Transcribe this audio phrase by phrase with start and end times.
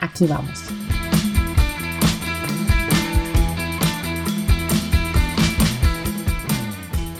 [0.00, 0.64] Aquí vamos.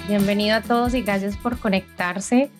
[0.08, 2.50] Bienvenido a todos y gracias por conectarse.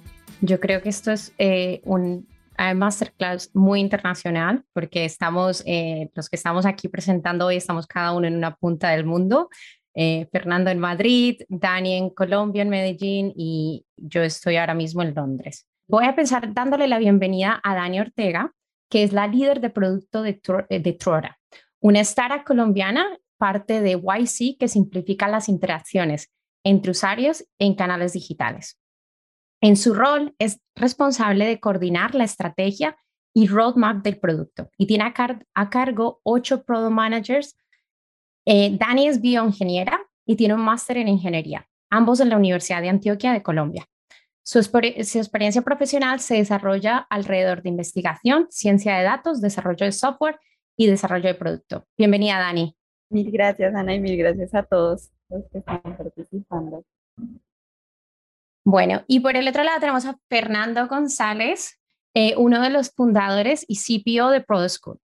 [0.43, 2.29] Yo creo que esto es eh, un
[2.77, 8.27] masterclass muy internacional porque estamos, eh, los que estamos aquí presentando hoy, estamos cada uno
[8.27, 9.49] en una punta del mundo.
[9.95, 15.15] Eh, Fernando en Madrid, Dani en Colombia, en Medellín y yo estoy ahora mismo en
[15.15, 15.67] Londres.
[15.89, 18.53] Voy a empezar dándole la bienvenida a Dani Ortega,
[18.91, 21.39] que es la líder de producto de, eh, de Trora,
[21.81, 23.07] una startup colombiana,
[23.39, 26.31] parte de YC, que simplifica las interacciones
[26.65, 28.79] entre usuarios en canales digitales.
[29.63, 32.97] En su rol es responsable de coordinar la estrategia
[33.35, 35.05] y roadmap del producto y tiene
[35.55, 37.57] a, cargo ocho product managers.
[38.47, 42.89] Eh, Dani es bioingeniera y tiene un máster en ingeniería, ambos en la Universidad de
[42.89, 43.87] Antioquia de Colombia.
[44.43, 50.39] Su, experiencia profesional se desarrolla alrededor de investigación, ciencia de datos, desarrollo de software
[50.77, 51.87] y desarrollo de producto.
[51.97, 52.77] Bienvenida, Dani.
[53.11, 56.85] Mil gracias, Ana, y mil gracias a todos los que están participando.
[58.65, 61.79] Bueno, y por el otro lado tenemos a Fernando González,
[62.15, 65.01] eh, uno de los fundadores y CPO de Product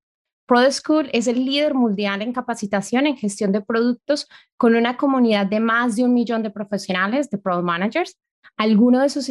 [0.46, 0.56] School.
[0.56, 5.46] Product School es el líder mundial en capacitación en gestión de productos con una comunidad
[5.46, 8.16] de más de un millón de profesionales, de product managers,
[8.56, 9.30] algunos de sus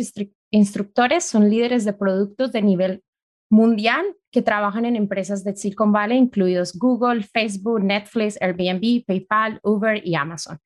[0.52, 3.04] instructores son líderes de productos de nivel
[3.50, 10.06] mundial que trabajan en empresas de Silicon Valley, incluidos Google, Facebook, Netflix, Airbnb, PayPal, Uber
[10.06, 10.60] y Amazon.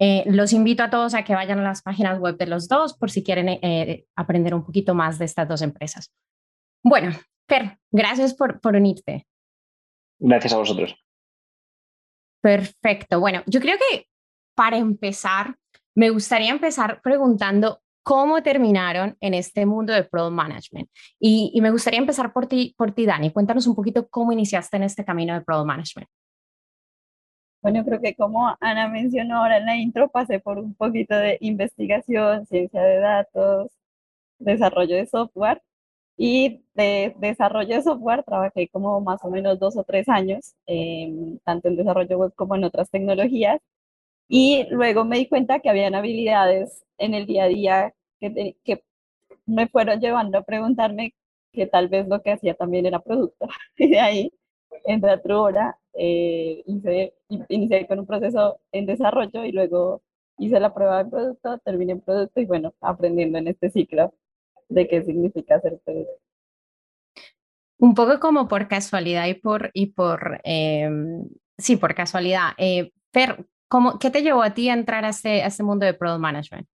[0.00, 2.94] Eh, los invito a todos a que vayan a las páginas web de los dos
[2.94, 6.12] por si quieren eh, aprender un poquito más de estas dos empresas.
[6.82, 7.12] Bueno,
[7.48, 9.26] Fer, gracias por unirte.
[10.24, 10.94] Gracias a vosotros.
[12.40, 13.18] Perfecto.
[13.18, 14.06] Bueno, yo creo que
[14.54, 15.56] para empezar,
[15.96, 20.88] me gustaría empezar preguntando cómo terminaron en este mundo de product management.
[21.18, 23.30] Y, me gustaría empezar por ti, por ti, Dani.
[23.32, 26.08] Cuéntanos un poquito cómo iniciaste en este camino de product management.
[27.60, 31.38] Bueno, creo que como Ana mencionó ahora en la intro, pasé por un poquito de
[31.40, 33.72] investigación, ciencia de datos,
[34.38, 35.62] desarrollo de software.
[36.16, 40.54] Y de desarrollo de software trabajé como más o menos dos o tres años,
[41.44, 43.60] tanto en desarrollo web como en otras tecnologías.
[44.28, 48.84] Y luego me di cuenta que habían habilidades en el día a día que, que
[49.46, 51.14] me fueron llevando a preguntarme
[51.52, 53.46] que tal vez lo que hacía también era producto.
[53.76, 54.32] Y de ahí
[54.84, 57.14] entré a Truora, eh, hice,
[57.48, 60.02] inicié con un proceso en desarrollo y luego
[60.38, 64.14] hice la prueba de producto, terminé en producto y bueno, aprendiendo en este ciclo
[64.68, 66.12] de qué significa ser producto.
[67.78, 71.28] Un poco como por casualidad y por, y por em,
[71.58, 72.50] sí, por casualidad.
[72.58, 72.92] Eh,
[73.68, 76.20] ¿cómo, ¿qué te llevó a ti a entrar a este, a este mundo de product
[76.20, 76.68] management?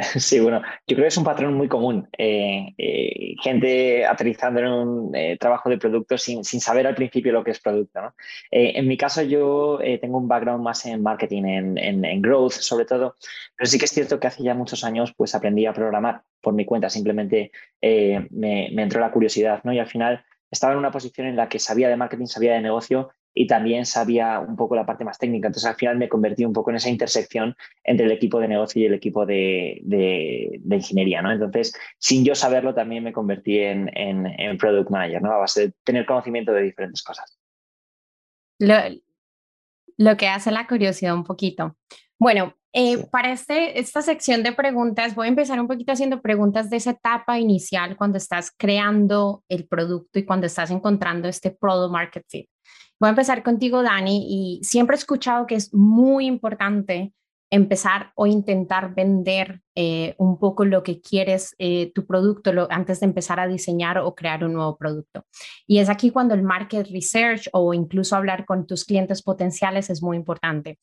[0.20, 2.08] Sí, bueno, yo creo que es un patrón muy común.
[2.16, 7.32] Eh, eh, gente aterrizando en un eh, trabajo de producto sin, sin, saber al principio
[7.32, 8.00] lo que es producto.
[8.00, 8.14] ¿no?
[8.50, 13.16] en mi caso, yo tengo un background más en marketing, en, en, growth sobre todo,
[13.56, 16.54] pero sí que es cierto que hace ya muchos años pues aprendí a programar por
[16.54, 16.90] mi cuenta.
[16.90, 17.50] Simplemente
[17.82, 19.72] me, me, entró la curiosidad ¿no?
[19.72, 22.60] y al final estaba en una posición en la que sabía de marketing, sabía de
[22.60, 25.48] negocio y también sabía un poco la parte más técnica.
[25.48, 27.54] Entonces al final me convertí un poco en esa intersección
[27.84, 31.22] entre el equipo de negocio y el equipo de, de, ingeniería.
[31.22, 31.32] ¿no?
[31.32, 35.32] Entonces, sin yo saberlo, también me convertí en, en, product manager, ¿no?
[35.32, 37.38] a base de tener conocimiento de diferentes cosas.
[38.58, 38.74] Lo,
[39.96, 41.76] lo que hace la curiosidad un poquito.
[42.18, 46.70] Bueno, eh, para este, esta sección de preguntas, voy a empezar un poquito haciendo preguntas
[46.70, 51.92] de esa etapa inicial cuando estás creando el producto y cuando estás encontrando este product
[51.92, 52.48] market fit.
[52.98, 57.14] Voy a empezar contigo, Dani, y siempre he escuchado que es muy importante
[57.50, 63.06] empezar o intentar vender eh, un poco lo que quieres, eh, tu producto, antes de
[63.06, 65.24] empezar a diseñar o crear un nuevo producto.
[65.66, 70.02] Y es aquí cuando el market research o incluso hablar con tus clientes potenciales es
[70.02, 70.78] muy importante.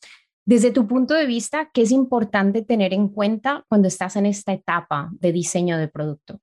[0.45, 4.53] Desde tu punto de vista, ¿qué es importante tener en cuenta cuando estás en esta
[4.53, 6.39] etapa de diseño de producto?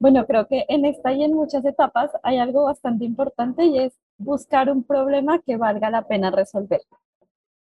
[0.00, 3.92] Bueno, creo que en esta y en muchas etapas hay algo bastante importante y es
[4.18, 6.80] buscar un problema que valga la pena resolver.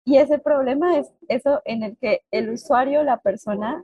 [0.05, 3.83] Y ese problema es eso en el que el usuario, la persona,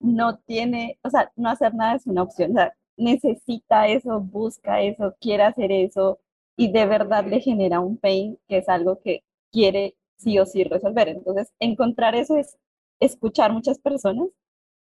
[0.00, 4.82] no tiene, o sea, no hacer nada es una opción, o sea, necesita eso, busca
[4.82, 6.18] eso, quiere hacer eso,
[6.56, 9.22] y de verdad le genera un pain, que es algo que
[9.52, 11.08] quiere sí o sí resolver.
[11.08, 12.56] Entonces, encontrar eso es
[13.00, 14.28] escuchar muchas personas,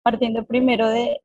[0.03, 1.21] partiendo primero de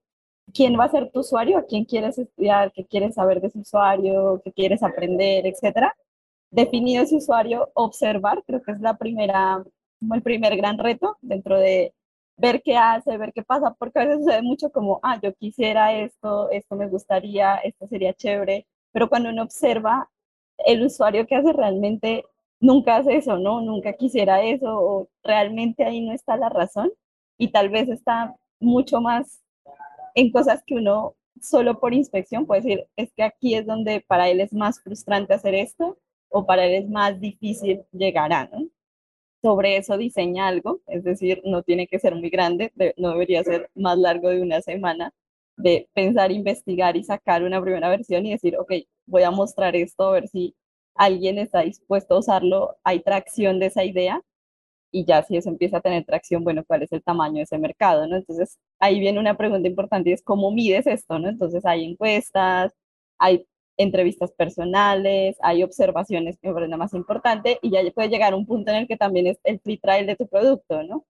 [0.54, 3.60] quién va a ser tu usuario, a quién quieres estudiar, qué quieres saber de su
[3.60, 5.95] usuario, qué quieres aprender, etcétera.
[6.51, 9.63] Definido ese usuario, observar, creo que es la primera,
[10.00, 11.94] como el primer gran reto dentro de
[12.38, 15.94] ver qué hace, ver qué pasa, porque a veces sucede mucho como, ah, yo quisiera
[15.94, 20.10] esto, esto me gustaría, esto sería chévere, pero cuando uno observa,
[20.66, 22.25] el usuario que hace realmente
[22.60, 23.62] nunca hace eso, ¿no?
[23.62, 26.92] Nunca quisiera eso, o realmente ahí no está la razón,
[27.38, 29.43] y tal vez está mucho más
[30.15, 34.30] en cosas que uno solo por inspección puede decir, es que aquí es donde para
[34.30, 35.98] él es más frustrante hacer esto,
[36.30, 38.50] o para él es más difícil llegar a,
[39.42, 43.69] sobre eso diseña algo, es decir, no tiene que ser muy grande, no debería ser
[43.75, 45.13] más largo de una semana,
[45.57, 48.71] de pensar, investigar y sacar una primera versión y decir, ok,
[49.06, 50.56] voy a mostrar esto, a ver si
[50.95, 54.21] alguien está dispuesto a usarlo, hay tracción de esa idea
[54.94, 57.57] y ya si eso empieza a tener tracción, bueno, ¿cuál es el tamaño de ese
[57.57, 58.07] mercado?
[58.07, 58.16] ¿no?
[58.18, 61.30] Entonces, ahí viene una pregunta importante y es cómo mides esto, ¿no?
[61.30, 62.74] Entonces, hay encuestas,
[63.18, 63.48] hay
[63.78, 68.45] entrevistas personales, hay observaciones que me parece más importante y ya puede llegar a un
[68.45, 71.06] punto en el que también es el free trial de tu producto, ¿no?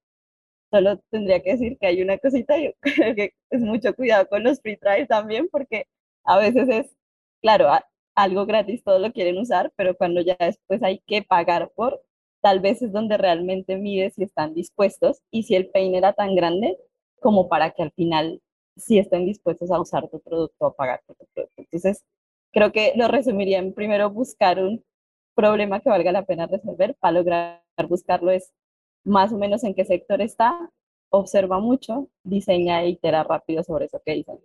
[0.71, 4.44] Solo tendría que decir que hay una cosita, yo creo que es mucho cuidado con
[4.44, 5.88] los free trials también porque
[6.25, 6.95] a veces es,
[7.41, 7.69] claro,
[8.15, 12.01] algo gratis todos lo quieren usar, pero cuando ya después hay que pagar por,
[12.43, 16.35] tal vez es donde realmente mides si están dispuestos y si el pain era tan
[16.35, 16.77] grande
[17.21, 18.41] como para que al final
[18.75, 21.53] sí estén dispuestos a usar tu producto o pagar tu producto.
[21.55, 22.03] Entonces,
[22.51, 24.83] creo que lo resumiría en primero buscar un
[25.35, 26.95] problema que valga la pena resolver.
[26.99, 28.51] Para lograr buscarlo es
[29.05, 30.69] más o menos en qué sector está,
[31.09, 34.39] observa mucho, diseña e itera rápido sobre eso que dicen.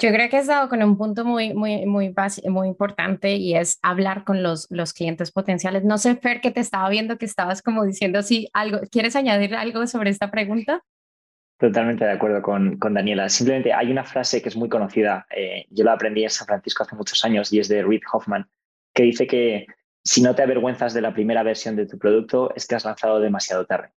[0.00, 2.14] Yo creo que has dado con un punto muy, muy, muy,
[2.48, 5.84] muy importante y es hablar con los, los clientes potenciales.
[5.84, 9.54] No sé, Fer, que te estaba viendo que estabas como diciendo si algo, ¿quieres añadir
[9.54, 10.82] algo sobre esta pregunta?
[11.58, 13.28] Totalmente de acuerdo con, Daniela.
[13.28, 16.82] Simplemente hay una frase que es muy conocida, eh, yo la aprendí en San Francisco
[16.82, 18.48] hace muchos años y es de Reid Hoffman,
[18.94, 19.66] que dice que
[20.02, 23.20] si no te avergüenzas de la primera versión de tu producto es que has lanzado
[23.20, 23.90] demasiado tarde.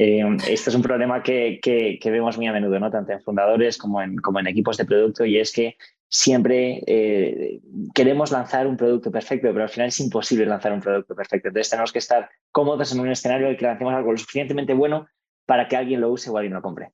[0.00, 1.58] Eh, este es un problema que,
[2.04, 2.88] vemos muy a menudo, ¿no?
[2.88, 5.76] tanto en fundadores como en, como en equipos de producto, y es que
[6.08, 7.60] siempre eh,
[7.92, 11.48] queremos lanzar un producto perfecto, pero al final es imposible lanzar un producto perfecto.
[11.48, 14.72] Entonces tenemos que estar cómodos en un escenario en el que lancemos algo lo suficientemente
[14.72, 15.08] bueno
[15.44, 16.92] para que alguien lo use o alguien lo compre.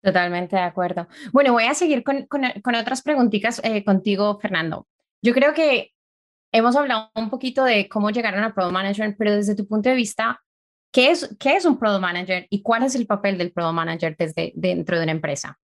[0.00, 1.08] Totalmente de acuerdo.
[1.32, 4.86] Bueno, voy a seguir con, con, otras preguntitas eh, contigo, Fernando.
[5.20, 5.90] Yo creo que
[6.52, 9.96] hemos hablado un poquito de cómo llegar a Product Manager, pero desde tu punto de
[9.96, 10.40] vista,
[10.90, 14.16] ¿qué es, qué es un Product Manager y cuál es el papel del Product Manager
[14.16, 15.58] desde dentro de una empresa?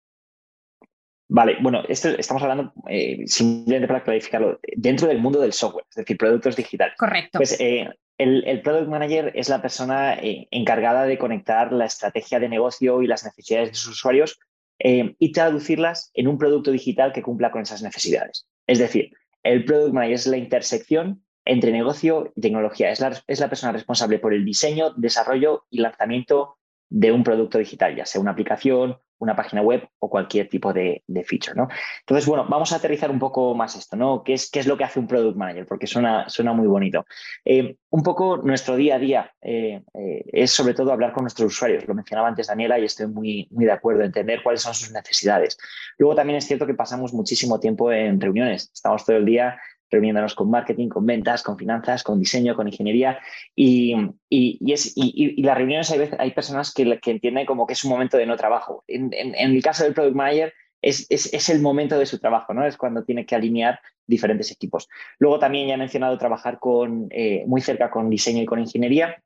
[1.29, 5.97] Vale, bueno, esto estamos hablando eh, simplemente para clarificarlo, dentro del mundo del software, es
[5.97, 6.95] decir, productos digitales.
[6.97, 7.39] Correcto.
[7.39, 12.49] Pues eh, el, Product Manager es la persona eh, encargada de conectar la estrategia de
[12.49, 14.39] negocio y las necesidades de sus usuarios
[14.79, 18.47] y traducirlas en un producto digital que cumpla con esas necesidades.
[18.67, 19.11] Es decir,
[19.43, 22.91] el Product Manager es la intersección entre negocio y tecnología.
[22.91, 26.59] Es la, es la persona responsable por el diseño, desarrollo y lanzamiento
[26.89, 31.03] de un producto digital, ya sea una aplicación, una página web o cualquier tipo de,
[31.27, 31.55] feature.
[31.57, 31.69] ¿no?
[32.01, 34.23] Entonces, bueno, vamos a aterrizar un poco más esto, ¿no?
[34.23, 35.67] ¿Qué es, qué es lo que hace un product manager?
[35.67, 37.07] Porque suena, suena muy bonito.
[37.45, 41.53] Eh, un poco nuestro día a día eh, eh, es sobre todo hablar con nuestros
[41.53, 41.87] usuarios.
[41.87, 45.57] Lo mencionaba antes Daniela y estoy muy, muy de acuerdo, entender cuáles son sus necesidades.
[45.99, 48.71] Luego también es cierto que pasamos muchísimo tiempo en reuniones.
[48.75, 49.59] Estamos todo el día
[49.91, 53.19] reuniéndonos con marketing, con ventas, con finanzas, con diseño, con ingeniería.
[53.55, 53.95] Y,
[54.29, 57.85] y, es, y, las reuniones hay, veces, hay personas que, que, entienden como que es
[57.85, 58.85] un momento de no trabajo.
[58.87, 60.53] En, en, el caso del product manager,
[60.83, 62.65] es, es, es, el momento de su trabajo, ¿no?
[62.67, 64.89] Es cuando tiene que alinear diferentes equipos.
[65.19, 69.23] Luego también ya he mencionado trabajar con, eh, muy cerca con diseño y con ingeniería.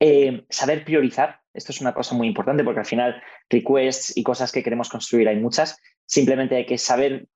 [0.00, 4.52] Eh, saber priorizar, esto es una cosa muy importante porque al final requests y cosas
[4.52, 5.80] que queremos construir hay muchas.
[6.06, 7.26] Simplemente hay que saber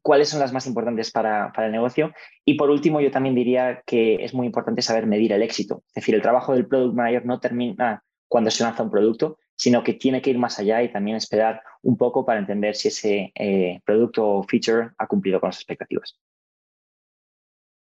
[0.00, 2.12] cuáles son las más importantes para, el negocio.
[2.44, 5.82] Y por último, yo también diría que es muy importante saber medir el éxito.
[5.88, 9.82] Es decir, el trabajo del product manager no termina cuando se lanza un producto, sino
[9.82, 13.32] que tiene que ir más allá y también esperar un poco para entender si ese
[13.34, 16.18] eh, producto o feature ha cumplido con las expectativas.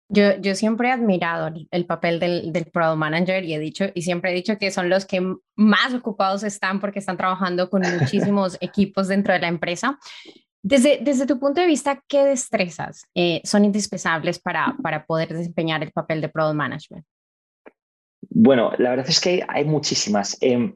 [0.10, 4.04] Yo, yo siempre he admirado el papel del, del, product manager y he dicho y
[4.04, 5.22] siempre he dicho que son los que
[5.58, 10.00] más ocupados están porque están trabajando con muchísimos equipos dentro de la empresa.
[10.68, 15.82] Desde, desde tu punto de vista, ¿qué destrezas eh, son indispensables para, para poder desempeñar
[15.82, 17.06] el papel de Product Management?
[18.30, 20.38] Bueno, la verdad es que hay muchísimas.
[20.42, 20.76] Em,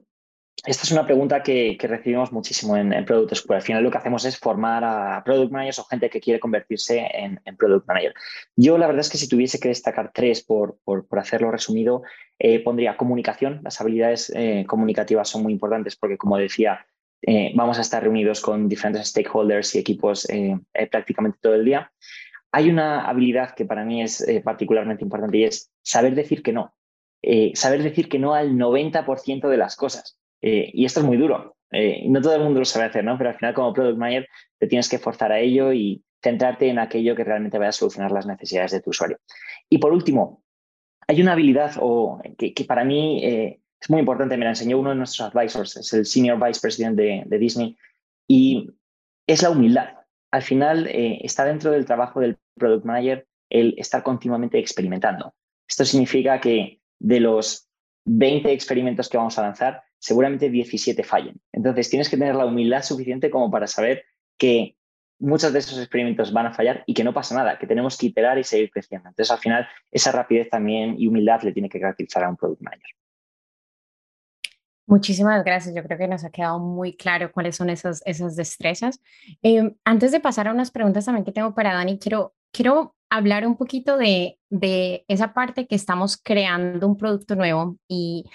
[0.65, 3.57] esta es una pregunta que, recibimos muchísimo en, Product School.
[3.57, 7.05] Al final lo que hacemos es formar a Product Managers o gente que quiere convertirse
[7.13, 8.13] en, Product Manager.
[8.55, 10.77] Yo la verdad es que si tuviese que destacar tres por,
[11.17, 12.03] hacerlo resumido,
[12.39, 13.59] eh, pondría comunicación.
[13.61, 16.85] Las habilidades eh, comunicativas son muy importantes porque, como decía,
[17.21, 20.27] eh, vamos a estar reunidos con diferentes stakeholders y equipos
[20.91, 21.91] prácticamente todo el día.
[22.51, 26.73] Hay una habilidad que para mí es particularmente importante y es saber decir que no.
[27.53, 30.17] saber decir que no al 90% de las cosas.
[30.41, 31.55] Eh, y esto es muy duro.
[31.71, 33.17] Eh, no todo el mundo lo sabe hacer, ¿no?
[33.17, 36.79] Pero al final, como product manager, te tienes que forzar a ello y centrarte en
[36.79, 39.17] aquello que realmente vaya a solucionar las necesidades de tu usuario.
[39.69, 40.43] Y por último,
[41.07, 44.91] hay una habilidad o, que, para mí eh, es muy importante, me la enseñó uno
[44.91, 47.75] de nuestros advisors, es el Senior Vice President de, Disney,
[48.27, 48.69] y
[49.27, 49.95] es la humildad.
[50.31, 55.33] Al final, está dentro del trabajo del product manager el estar continuamente experimentando.
[55.67, 57.67] Esto significa que de los
[58.05, 61.39] 20 experimentos que vamos a lanzar, seguramente 17 fallen.
[61.51, 64.03] Entonces tienes que tener la humildad suficiente como para saber
[64.37, 64.77] que
[65.19, 68.07] muchos de esos experimentos van a fallar y que no pasa nada, que tenemos que
[68.07, 69.09] iterar y seguir creciendo.
[69.09, 72.61] Entonces al final esa rapidez también y humildad le tiene que caracterizar a un product
[72.61, 72.95] manager.
[74.91, 75.73] Muchísimas gracias.
[75.73, 78.99] Yo creo que nos ha quedado muy claro cuáles son esas, esas destrezas.
[79.41, 83.47] Em, antes de pasar a unas preguntas también que tengo para Dani, quiero, quiero hablar
[83.47, 88.25] un poquito de, de esa parte que estamos creando un producto nuevo y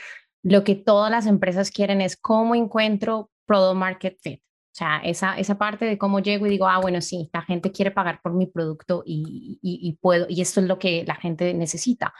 [0.43, 4.41] lo que todas las empresas quieren es cómo encuentro product market fit.
[4.41, 7.71] O sea, esa, esa parte de cómo llego y digo, ah, bueno, sí, la gente
[7.71, 11.53] quiere pagar por mi producto y, y, puedo, y esto es lo que la gente
[11.53, 12.15] necesita.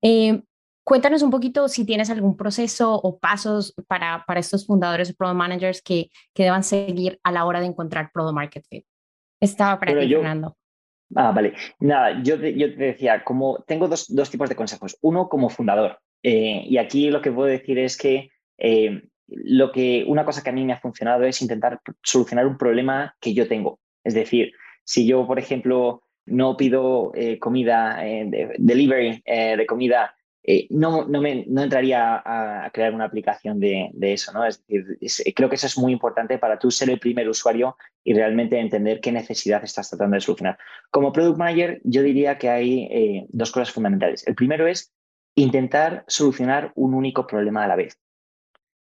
[0.00, 0.42] Eh,
[0.84, 5.36] cuéntanos un poquito si tienes algún proceso o pasos para, para estos fundadores o product
[5.36, 8.84] managers que, que deban seguir a la hora de encontrar product market fit.
[9.40, 10.56] Estaba para ti, Fernando.
[11.14, 11.54] Ah, vale.
[11.80, 14.96] Nada, yo yo te decía, como tengo dos, dos tipos de consejos.
[15.00, 20.04] Uno como fundador, eh, y aquí lo que puedo decir es que eh, lo que
[20.06, 23.48] una cosa que a mí me ha funcionado es intentar solucionar un problema que yo
[23.48, 23.80] tengo.
[24.02, 24.52] Es decir,
[24.84, 28.02] si yo, por ejemplo, no pido eh, comida,
[28.58, 30.14] delivery de comida,
[30.70, 34.32] no, no, me, entraría a, crear una aplicación de, eso.
[34.32, 34.44] ¿no?
[34.44, 38.14] Es decir, creo que eso es muy importante para tú ser el primer usuario y
[38.14, 40.58] realmente entender qué necesidad estás tratando de solucionar.
[40.90, 44.26] Como product manager, yo diría que hay dos cosas fundamentales.
[44.26, 44.92] El primero es
[45.34, 47.98] intentar solucionar un único problema a la vez.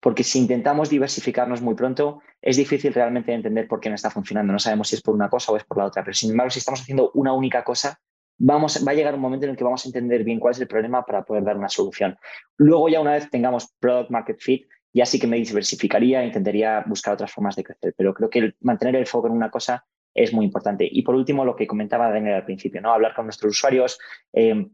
[0.00, 4.52] Porque si intentamos diversificarnos muy pronto, es difícil realmente entender por qué no está funcionando.
[4.52, 6.02] No sabemos si es por una cosa o es por la otra.
[6.02, 8.00] Pero sin embargo, si estamos haciendo una única cosa,
[8.40, 10.61] vamos, va a llegar un momento en el que vamos a entender bien cuál es
[10.61, 12.16] el problema para poder dar una solución.
[12.56, 17.14] Luego, ya una vez tengamos product market fit, ya sí que me diversificaría, intentaría buscar
[17.14, 17.94] otras formas de crecer.
[17.97, 20.88] Pero creo que mantener el foco en una cosa es muy importante.
[20.90, 22.92] Y por último, lo que comentaba Daniel al principio, ¿no?
[22.92, 23.99] Hablar con nuestros usuarios,
[24.32, 24.66] eh,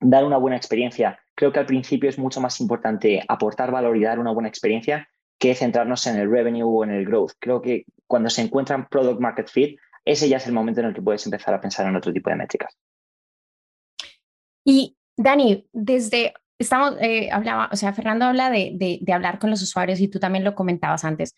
[0.00, 1.20] dar una buena experiencia.
[1.34, 5.08] Creo que al principio es mucho más importante aportar valor y dar una buena experiencia
[5.38, 7.32] que centrarnos en el revenue o en el growth.
[7.38, 10.94] Creo que cuando se encuentran product market fit, ese ya es el momento en el
[10.94, 12.76] que puedes empezar a pensar en otro tipo de métricas.
[14.64, 19.50] Y Dani, desde estamos, eh, hablaba, o sea, Fernando habla de, de, de, hablar con
[19.50, 21.36] los usuarios y tú también lo comentabas antes.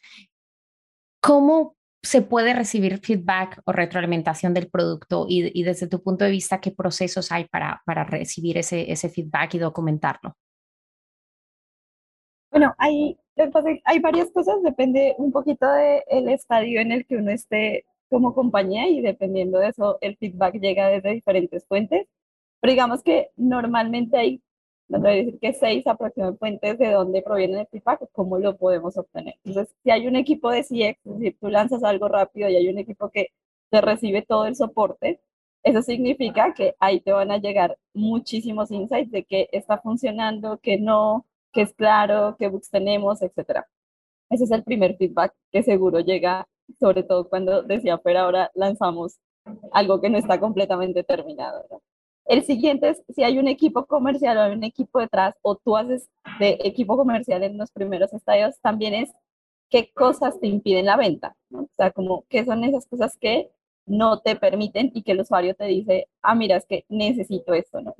[1.21, 6.61] ¿Cómo se puede recibir feedback o retroalimentación del producto y, desde tu punto de vista,
[6.61, 10.37] qué procesos hay para, para recibir ese, ese feedback y documentarlo?
[12.50, 13.19] Bueno, hay,
[13.85, 18.87] hay varias cosas, depende un poquito del estadio en el que uno esté como compañía
[18.87, 22.07] y dependiendo de eso el feedback llega desde diferentes fuentes.
[22.64, 24.42] Pero digamos que normalmente hay
[24.88, 28.56] no voy a decir que seis aproximadamente fuentes de dónde proviene el feedback, cómo lo
[28.56, 29.35] podemos obtener.
[29.44, 30.71] Entonces, si hay un equipo de CX,
[31.04, 33.33] es decir, tú lanzas algo rápido y hay un equipo que
[33.68, 35.21] te recibe todo el soporte,
[35.62, 40.78] eso significa que ahí te van a llegar muchísimos insights de qué está funcionando, qué
[40.78, 43.61] no, qué es claro, qué bugs tenemos, etc.
[44.30, 46.49] Ese es el primer feedback que seguro llega,
[46.80, 49.18] sobre todo cuando decía, pero ahora lanzamos
[49.73, 51.66] algo que no está completamente terminado.
[51.71, 51.83] ¿no?
[52.26, 55.76] El siguiente es si hay un equipo comercial o hay un equipo detrás o tú
[55.76, 59.11] haces de equipo comercial en los primeros estadios, también es
[59.69, 61.37] qué cosas te impiden la venta.
[61.52, 63.50] O sea, como qué son esas cosas que
[63.87, 67.81] no te permiten y que el usuario te dice, ah, mira, es que necesito esto,
[67.81, 67.95] ¿no?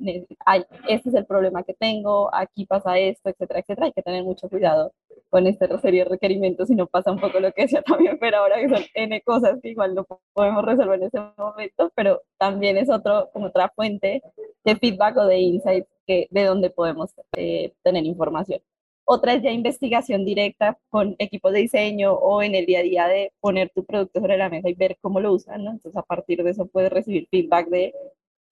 [0.45, 3.87] Ay, este es el problema que tengo, aquí pasa esto, etcétera, etcétera.
[3.87, 4.93] Hay que tener mucho cuidado
[5.29, 8.37] con esta serie de requerimientos y no pasa un poco lo que decía también, pero
[8.37, 12.77] ahora que son N cosas que igual no podemos resolver en ese momento, pero también
[12.77, 14.21] es otro, como otra fuente
[14.63, 18.61] de feedback o de insights que, de donde podemos eh, tener información.
[19.05, 23.07] Otra es ya investigación directa con equipos de diseño o en el día a día
[23.07, 25.71] de poner tu producto sobre la mesa y ver cómo lo usan, ¿no?
[25.71, 27.93] Entonces a partir de eso puedes recibir feedback de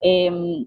[0.00, 0.66] em,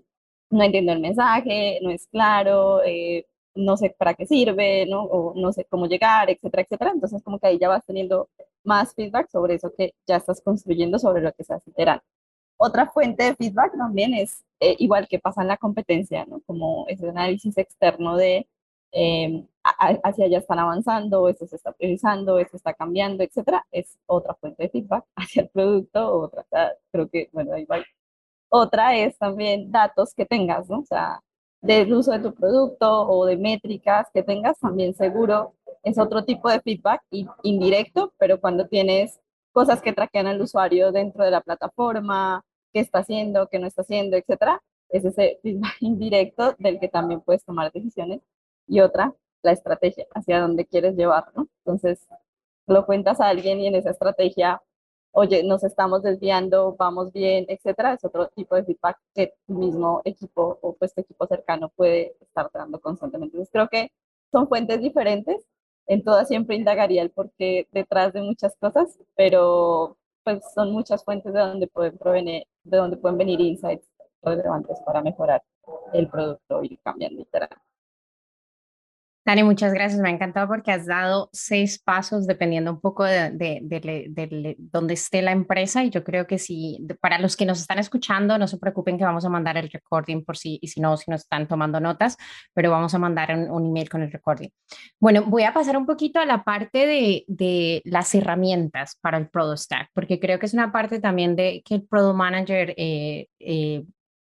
[0.50, 3.26] no entiendo el mensaje, no es claro, eh,
[3.56, 5.04] no sé para qué sirve, ¿no?
[5.04, 6.92] O no sé cómo llegar, etcétera, etcétera.
[6.94, 8.30] Entonces, como que ahí ya vas teniendo
[8.64, 12.04] más feedback sobre eso que ya estás construyendo, sobre lo que estás iterando.
[12.58, 16.42] Otra fuente de feedback también es eh, igual que pasa en la competencia, ¿no?
[16.46, 18.48] Como ese análisis externo de
[18.92, 24.34] eh, hacia allá están avanzando, esto se está priorizando, esto está cambiando, etcétera, es otra
[24.36, 26.46] fuente de feedback hacia el producto, otra,
[26.92, 27.84] creo que, bueno, ahí va.
[28.50, 30.80] Otra es también datos que tengas, ¿no?
[30.80, 31.22] O sea,
[31.62, 36.50] del uso de tu producto o de métricas que tengas, también seguro es otro tipo
[36.50, 37.02] de feedback
[37.44, 39.20] indirecto, pero cuando tienes
[39.52, 43.82] cosas que traquean al usuario dentro de la plataforma, qué está haciendo, qué no está
[43.82, 48.22] haciendo, etcétera, es ese feedback indirecto del que también puedes tomar decisiones.
[48.68, 51.48] Y otra, la estrategia, hacia dónde quieres llevar, ¿no?
[51.66, 52.08] Entonces,
[52.68, 54.62] lo cuentas a alguien y en esa estrategia,
[55.12, 60.02] oye, nos estamos desviando, vamos bien, etcétera, es otro tipo de feedback que tu mismo
[60.06, 63.36] equipo o pues tu equipo cercano puede estar dando constantemente.
[63.38, 63.92] Entonces, creo que
[64.32, 65.46] son fuentes diferentes.
[65.88, 71.34] En todas siempre indagaría el porqué detrás de muchas cosas, pero pues son muchas fuentes
[71.34, 73.88] de donde pueden provenir, de donde pueden venir insights
[74.22, 75.42] relevantes para mejorar
[75.94, 77.50] el producto y cambiar literal.
[79.28, 80.00] Dani, muchas gracias.
[80.00, 85.22] Me ha encantado porque has dado seis pasos dependiendo un poco de, de, dónde esté
[85.22, 85.84] la empresa.
[85.84, 89.04] Y yo creo que si, para los que nos están escuchando, no se preocupen que
[89.04, 92.16] vamos a mandar el recording por si, y si no, si no están tomando notas,
[92.54, 94.48] pero vamos a mandar un, email con el recording.
[94.98, 96.88] Bueno, voy a pasar un poquito a la parte
[97.28, 101.62] de, las herramientas para el Product Stack, porque creo que es una parte también de
[101.66, 103.84] que el Product Manager eh, eh,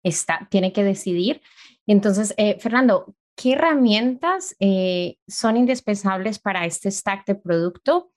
[0.03, 1.43] está, tiene que decidir.
[1.87, 8.13] Entonces, eh, Fernando, ¿qué herramientas eh, son indispensables para este stack de producto?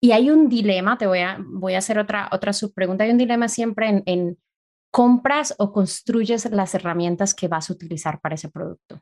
[0.00, 3.18] Y hay un dilema, te voy a, voy a hacer otra, otra subpregunta, hay un
[3.18, 4.38] dilema siempre en,
[4.90, 9.00] compras o construyes las herramientas que vas a utilizar para ese producto.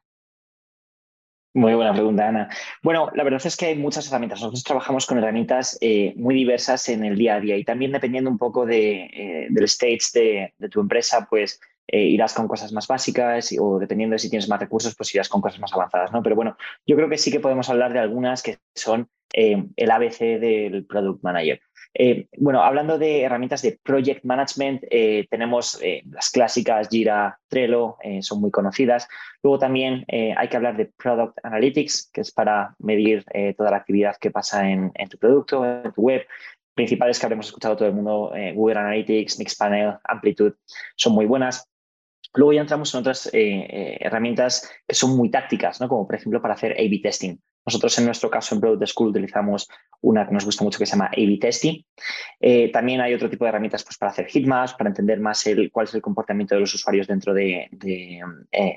[1.53, 2.49] Muy buena pregunta, Ana.
[2.81, 4.39] Bueno, la verdad es que hay muchas herramientas.
[4.39, 8.31] Nosotros trabajamos con herramientas eh, muy diversas en el día a día y también dependiendo
[8.31, 11.59] un poco de, eh, del stage de, de, tu empresa, pues
[11.93, 15.29] eh, irás con cosas más básicas o dependiendo de si tienes más recursos, pues irás
[15.29, 16.23] con cosas más avanzadas, ¿no?
[16.23, 19.91] Pero bueno, yo creo que sí que podemos hablar de algunas que son eh, el
[19.91, 21.61] ABC del Product Manager.
[21.93, 24.85] Eh, bueno, hablando de herramientas de Project Management,
[25.29, 29.09] tenemos las clásicas Jira, Trello, son muy conocidas.
[29.43, 33.25] Luego también hay que hablar de Product Analytics, que es para medir
[33.57, 36.25] toda la actividad que pasa en, en, tu producto, en tu web
[36.75, 40.55] principales que habremos escuchado todo el mundo, Google Analytics, Mixpanel, Amplitude,
[40.95, 41.70] son muy buenas.
[42.35, 45.89] Luego ya entramos en otras eh, eh, herramientas que son muy tácticas, ¿no?
[45.89, 47.37] como por ejemplo para hacer A-B testing.
[47.67, 49.69] Nosotros en nuestro caso en Product School utilizamos
[50.01, 51.83] una que nos gusta mucho que se llama A-B testing.
[52.41, 55.71] Eh, también hay otro tipo de herramientas pues, para hacer heatmaps, para entender más el,
[55.71, 57.69] cuál es el comportamiento de los usuarios dentro de,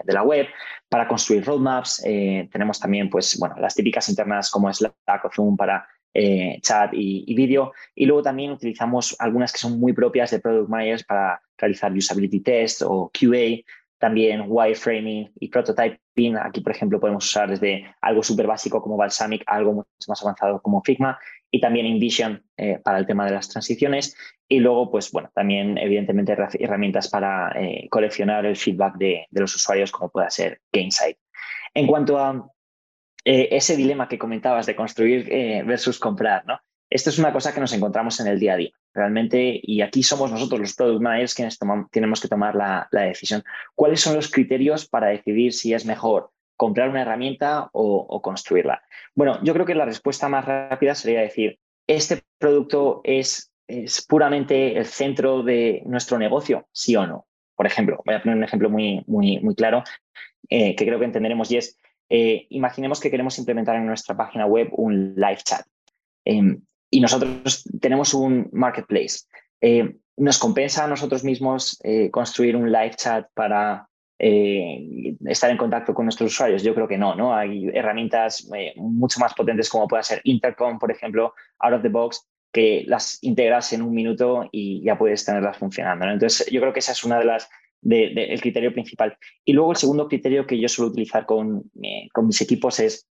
[0.05, 0.47] la web,
[0.89, 2.01] para construir roadmaps.
[2.03, 7.33] tenemos también pues, bueno, las típicas internas como Slack o Zoom para eh, chat y,
[7.35, 7.73] vídeo.
[7.95, 12.39] Y luego también utilizamos algunas que son muy propias de Product Managers para realizar usability
[12.41, 13.63] test o QA,
[13.97, 16.37] también wireframing y prototyping.
[16.37, 20.21] Aquí, por ejemplo, podemos usar desde algo súper básico como Balsamic a algo mucho más
[20.21, 21.17] avanzado como Figma
[21.49, 24.15] y también InVision eh, para el tema de las transiciones.
[24.47, 29.55] Y luego, pues bueno, también evidentemente herramientas para eh, coleccionar el feedback de, de, los
[29.55, 31.17] usuarios como pueda ser Gainsight.
[31.73, 32.52] En cuanto a
[33.25, 36.59] eh, ese dilema que comentabas de construir eh, versus comprar, ¿no?
[36.93, 40.03] Esto es una cosa que nos encontramos en el día a día, realmente, y aquí
[40.03, 41.57] somos nosotros los product managers quienes
[41.89, 43.43] tenemos que tomar la, decisión.
[43.73, 48.83] ¿Cuáles son los criterios para decidir si es mejor comprar una herramienta o, construirla?
[49.15, 51.57] Bueno, yo creo que la respuesta más rápida sería decir,
[51.87, 53.51] este producto es,
[54.07, 57.25] puramente el centro de nuestro negocio, sí o no.
[57.55, 59.83] Por ejemplo, voy a poner un ejemplo muy, muy, muy claro
[60.47, 64.45] eh, que creo que entenderemos y es, eh, imaginemos que queremos implementar en nuestra página
[64.45, 65.65] web un live chat
[66.25, 69.21] em, y nosotros tenemos un marketplace.
[69.61, 73.87] Eh, ¿Nos compensa a nosotros mismos eh, construir un live chat para
[74.19, 76.63] estar en contacto con nuestros usuarios?
[76.63, 77.35] Yo creo que no, ¿no?
[77.35, 82.25] Hay herramientas mucho más potentes como pueda ser Intercom, por ejemplo, out of the box,
[82.53, 86.05] que las integras en un minuto y ya puedes tenerlas funcionando.
[86.05, 87.49] Entonces, yo creo que esa es una de las
[87.83, 89.17] del criterio principal.
[89.43, 93.07] Y luego el segundo criterio que yo suelo utilizar con, eh, con mis equipos es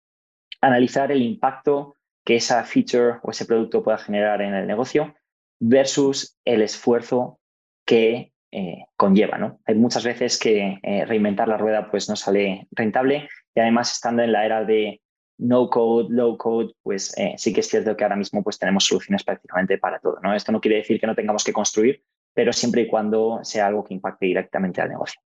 [0.60, 5.14] analizar el impacto que esa feature o ese producto pueda generar en el negocio
[5.58, 7.40] versus el esfuerzo
[7.86, 9.38] que eh, conlleva.
[9.38, 9.60] ¿no?
[9.64, 14.22] Hay muchas veces que eh, reinventar la rueda pues, no sale rentable y además estando
[14.22, 15.00] en la era de
[15.38, 19.22] no code, low code, pues sí que es cierto que ahora mismo pues, tenemos soluciones
[19.22, 20.18] prácticamente para todo.
[20.20, 20.34] ¿no?
[20.34, 22.02] Esto no quiere decir que no tengamos que construir,
[22.38, 25.20] pero siempre y cuando sea algo que impacte directamente al negocio.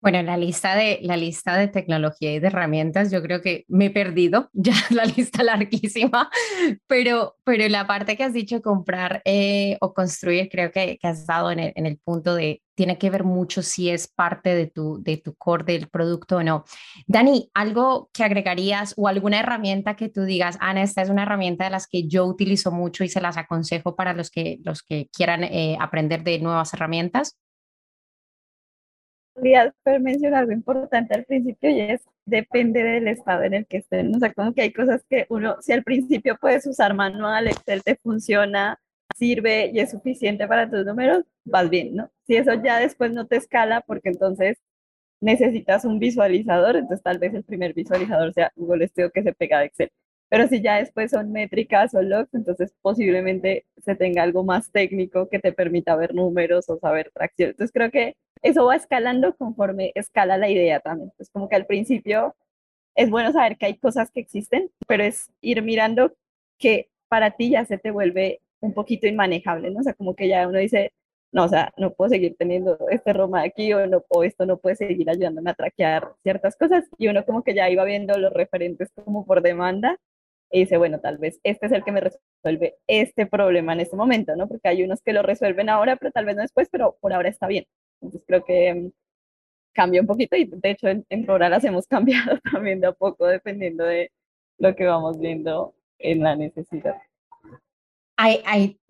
[0.00, 3.86] Bueno, la lista de la lista de tecnología y de herramientas, yo creo que me
[3.86, 6.30] he perdido, ya la lista larguísima,
[6.86, 11.26] pero, pero la parte que has dicho comprar eh, o construir, creo que, que has
[11.26, 14.68] dado en el, en el, punto de, tiene que ver mucho si es parte de
[14.68, 16.64] tu, de tu core del producto o no.
[17.08, 21.64] Dani, ¿algo que agregarías o alguna herramienta que tú digas, Ana, esta es una herramienta
[21.64, 25.08] de las que yo utilizo mucho y se las aconsejo para los que, los que
[25.12, 27.36] quieran eh, aprender de nuevas herramientas?
[29.38, 34.14] Quería mencionar algo importante al principio y es depende del estado en el que estén.
[34.14, 37.82] O sea, como que hay cosas que uno, si al principio puedes usar manual, Excel
[37.82, 38.78] te funciona,
[39.16, 42.10] sirve y es suficiente para tus números, vas bien, ¿no?
[42.26, 44.58] Si eso ya después no te escala, porque entonces
[45.20, 49.60] necesitas un visualizador, entonces tal vez el primer visualizador sea Google Studio que se pega
[49.60, 49.90] de Excel.
[50.30, 55.28] Pero si ya después son métricas o logs, entonces posiblemente se tenga algo más técnico
[55.28, 57.50] que te permita ver números o saber tracción.
[57.50, 61.12] Entonces creo que eso va escalando conforme escala la idea también.
[61.18, 62.36] Es como que al principio
[62.94, 66.14] es bueno saber que hay cosas que existen, pero es ir mirando
[66.58, 69.80] que para ti ya se te vuelve un poquito inmanejable, ¿no?
[69.80, 70.92] O sea, como que ya uno dice,
[71.32, 74.58] no, o sea, no puedo seguir teniendo este Roma aquí o, no, o esto no
[74.58, 76.84] puede seguir ayudándome a traquear ciertas cosas.
[76.98, 79.98] Y uno como que ya iba viendo los referentes como por demanda
[80.50, 83.96] y dice, bueno, tal vez este es el que me resuelve este problema en este
[83.96, 84.48] momento, ¿no?
[84.48, 87.28] Porque hay unos que lo resuelven ahora, pero tal vez no después, pero por ahora
[87.28, 87.66] está bien.
[88.00, 88.90] Entonces creo que mm,
[89.72, 93.26] cambia un poquito y de hecho en, en las hemos cambiado también de a poco
[93.26, 94.10] dependiendo de
[94.58, 96.96] lo que vamos viendo en la necesidad.
[98.16, 98.80] Hay, hay,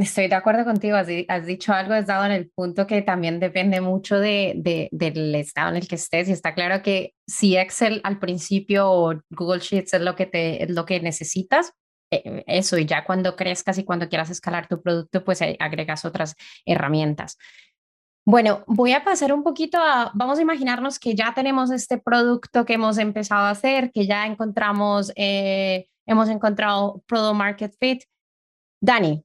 [0.00, 3.38] estoy de acuerdo contigo, has, has, dicho algo, has dado en el punto que también
[3.40, 7.58] depende mucho de, de, del estado en el que estés y está claro que si
[7.58, 11.74] Excel al principio o Google Sheets es lo que, te, es lo que necesitas,
[12.10, 16.34] eh, eso y ya cuando crezcas y cuando quieras escalar tu producto, pues agregas otras
[16.64, 17.36] herramientas.
[18.30, 22.64] Bueno, voy a pasar un poquito a, vamos a imaginarnos que ya tenemos este producto
[22.64, 28.04] que hemos empezado a hacer, que ya encontramos, eh, hemos encontrado Product Market Fit.
[28.80, 29.24] Dani,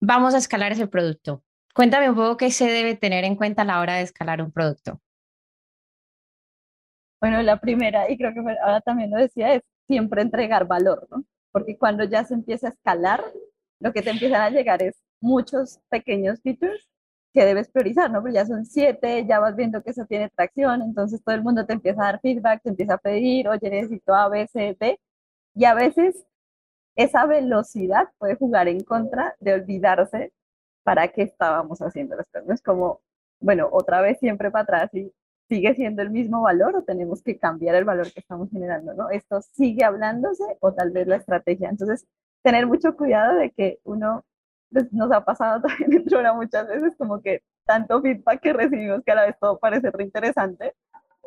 [0.00, 1.44] vamos a escalar ese producto.
[1.76, 4.50] Cuéntame un poco qué se debe tener en cuenta a la hora de escalar un
[4.50, 5.00] producto.
[7.20, 11.24] Bueno, la primera, y creo que ahora también lo decía, es siempre entregar valor, ¿no?
[11.52, 13.22] Porque cuando ya se empieza a escalar,
[13.78, 16.90] lo que te empiezan a llegar es muchos pequeños features
[17.34, 18.20] que debes priorizar, ¿no?
[18.22, 21.66] Porque ya son siete, ya vas viendo que eso tiene tracción, entonces todo el mundo
[21.66, 25.00] te empieza a dar feedback, te empieza a pedir, oye, necesito A, B, C, D,
[25.54, 26.24] y a veces
[26.96, 30.32] esa velocidad puede jugar en contra de olvidarse
[30.84, 32.50] para qué estábamos haciendo las cosas.
[32.50, 33.00] Es como,
[33.40, 35.12] bueno, otra vez siempre para atrás y
[35.48, 39.10] sigue siendo el mismo valor o tenemos que cambiar el valor que estamos generando, ¿no?
[39.10, 41.68] Esto sigue hablándose o tal vez la estrategia.
[41.70, 42.06] Entonces,
[42.42, 44.24] tener mucho cuidado de que uno
[44.74, 49.02] pues, nos ha pasado también dentro de muchas veces como que tanto feedback que recibimos
[49.04, 50.74] que a la vez todo parece reinteresante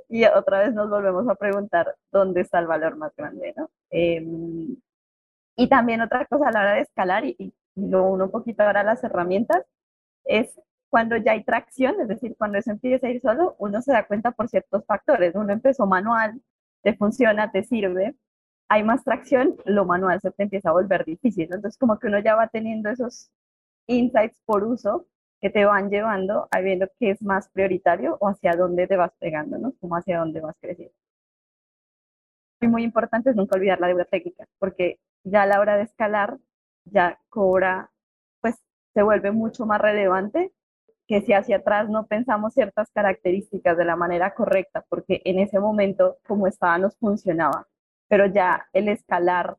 [0.09, 3.69] y otra vez nos volvemos a preguntar dónde está el valor más grande, ¿no?
[3.89, 4.77] Em,
[5.55, 8.63] y también otra cosa a la hora de escalar y, y lo uno un poquito
[8.63, 9.65] ahora las herramientas
[10.25, 13.91] es cuando ya hay tracción, es decir, cuando eso empieza a ir solo, uno se
[13.91, 15.35] da cuenta por ciertos factores.
[15.35, 16.41] Uno empezó manual,
[16.81, 18.15] te funciona, te sirve,
[18.69, 21.45] hay más tracción, lo manual se te empieza a volver difícil.
[21.45, 23.31] Entonces, como que uno ya va teniendo esos
[23.87, 25.07] insights por uso
[25.41, 29.11] que te van llevando a viendo qué es más prioritario o hacia dónde te vas
[29.19, 29.73] pegando, ¿no?
[29.79, 30.95] Como hacia dónde vas creciendo.
[32.59, 35.83] Y muy importante es nunca olvidar la deuda técnica, porque ya a la hora de
[35.83, 36.37] escalar,
[36.85, 37.91] ya cobra,
[38.41, 38.55] pues
[38.93, 40.51] se vuelve mucho más relevante
[41.07, 45.59] que si hacia atrás no pensamos ciertas características de la manera correcta, porque en ese
[45.59, 47.67] momento como estaba nos funcionaba
[48.07, 49.57] pero ya el escalar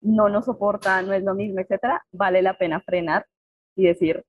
[0.00, 3.26] no nos soporta, no es lo mismo, etcétera, vale la pena frenar
[3.74, 4.24] y decir,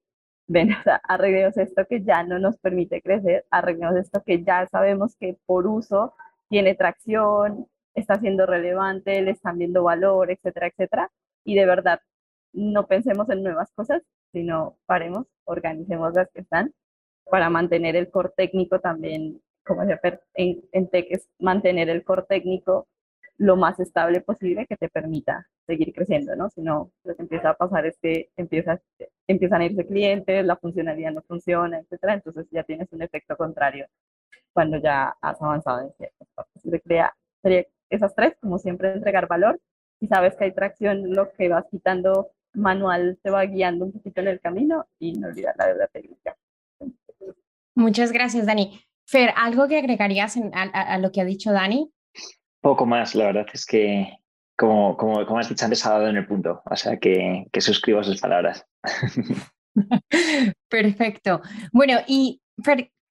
[0.48, 4.68] ven, o sea, arreglemos esto que ya no nos permite crecer, arreglemos esto que ya
[4.68, 6.14] sabemos que por uso
[6.50, 11.12] tiene tracción, está siendo relevante, le están viendo valor, etcétera, etcétera,
[11.44, 12.02] y de verdad
[12.54, 14.02] no pensemos en nuevas cosas,
[14.32, 16.74] sino paremos, organicemos las que están
[17.30, 20.00] para mantener el core técnico también, como se
[20.34, 22.88] en, en tech es mantener el core técnico
[23.40, 26.50] lo más estable posible que te permita seguir creciendo, ¿no?
[26.50, 28.82] Si no, lo que empieza a pasar es que empieza,
[29.28, 33.88] empiezan a irse clientes, la funcionalidad no funciona, etcétera, entonces ya tienes un efecto contrario
[34.52, 36.62] cuando ya has avanzado en ciertas partes.
[36.62, 39.60] Se crea, sería esas tres, como siempre, entregar valor.
[40.02, 44.20] Si sabes que hay tracción, lo que vas quitando manual te va guiando un poquito
[44.20, 46.36] en el camino y no olvidar la deuda técnica.
[47.74, 48.82] Muchas gracias, Dani.
[49.06, 51.90] Fer, ¿algo que agregarías a, lo que ha dicho Dani?
[52.62, 54.20] Poco más, la verdad es que,
[54.58, 56.62] como, como, como has dicho antes, ha dado en el punto.
[56.66, 58.66] O sea, que, que suscribo sus palabras.
[60.70, 61.42] Perfecto.
[61.72, 62.42] Bueno, y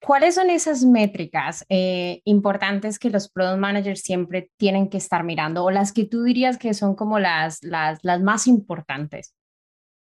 [0.01, 5.65] ¿Cuáles son esas métricas eh, importantes que los product managers siempre tienen que estar mirando
[5.65, 9.35] o las que tú dirías que son como las, las, las más importantes?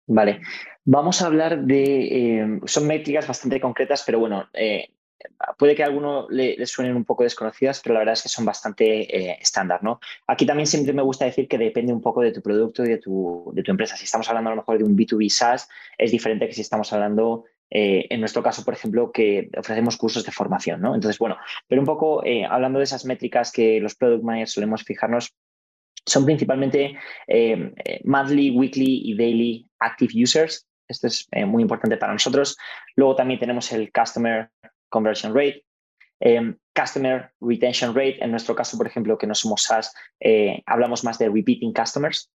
[0.06, 0.40] Vale,
[0.84, 4.90] vamos a hablar de, eh, son métricas bastante concretas, pero bueno, eh,
[5.58, 8.44] puede que a alguno le, suenen un poco desconocidas, pero la verdad es que son
[8.44, 10.00] bastante estándar, ¿no?
[10.26, 12.98] Aquí también siempre me gusta decir que depende un poco de tu producto y de
[12.98, 13.96] tu, de tu empresa.
[13.96, 16.92] Si estamos hablando a lo mejor de un B2B SaaS, es diferente que si estamos
[16.92, 20.94] hablando eh, en nuestro caso, por ejemplo, que ofrecemos cursos de formación, ¿no?
[20.94, 21.36] Entonces, bueno,
[21.68, 25.32] pero un poco eh, hablando de esas métricas que los product managers solemos fijarnos,
[26.04, 30.66] son principalmente eh, monthly, weekly y daily active users.
[30.88, 32.56] Esto es muy importante para nosotros.
[32.96, 34.50] Luego también tenemos el customer
[34.90, 35.64] conversion rate,
[36.74, 38.22] customer retention rate.
[38.22, 39.94] En nuestro caso, por ejemplo, que no somos SaaS,
[40.66, 42.30] hablamos más de repeating customers.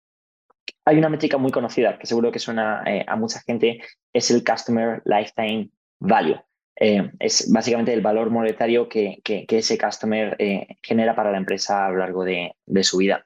[0.86, 4.44] Hay una métrica muy conocida que seguro que suena eh, a mucha gente, es el
[4.44, 6.40] Customer Lifetime Value.
[6.76, 11.92] Eh, es básicamente el valor monetario que, ese customer eh, genera para la empresa a
[11.92, 13.26] lo largo de, su vida.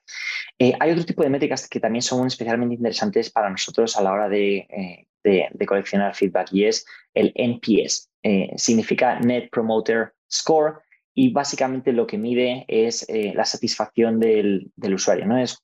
[0.60, 4.30] hay otro tipo de métricas que también son especialmente interesantes para nosotros a la hora
[4.30, 8.12] de, de coleccionar feedback y es el NPS.
[8.56, 10.82] Significa Net Promoter Score
[11.20, 15.40] y básicamente lo que mide es eh, la satisfacción del, usuario, ¿no?
[15.40, 15.58] Es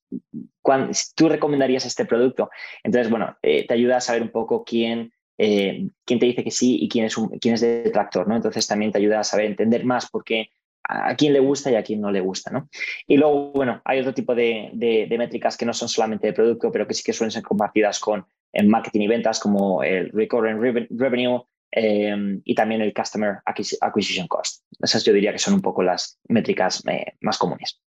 [1.16, 2.50] tú recomendarías este producto.
[2.84, 6.50] Entonces, bueno, eh, te ayuda a saber un poco quién, eh, quién te dice que
[6.50, 8.36] sí y quién es, quién es detractor, ¿no?
[8.36, 10.50] Entonces también te ayuda a saber entender más por qué
[10.86, 12.68] a quién le gusta y a quién no le gusta, ¿no?
[13.06, 14.72] Y luego, bueno, hay otro tipo de,
[15.20, 18.26] métricas que no son solamente de producto, pero que sí que suelen ser compartidas con
[18.66, 21.44] marketing y ventas, como el recurrent revenue,
[21.76, 24.64] Em, y también el Customer Acquisition Cost.
[24.80, 27.82] Esas yo diría que son un poco las métricas eh, más comunes.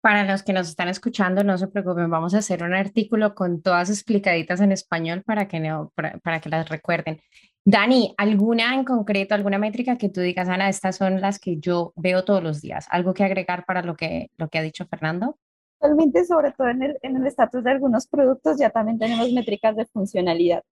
[0.00, 3.62] Para los que nos están escuchando, no se preocupen, vamos a hacer un artículo con
[3.62, 7.20] todas explicaditas en español para que, no, para, que las recuerden.
[7.64, 11.92] Dani, ¿alguna en concreto, alguna métrica que tú digas, Ana, estas son las que yo
[11.94, 12.86] veo todos los días?
[12.90, 15.38] ¿Algo que agregar para lo que, lo que ha dicho Fernando?
[15.80, 20.64] Realmente, sobre todo en el estatus de algunos productos, ya también tenemos métricas de funcionalidad.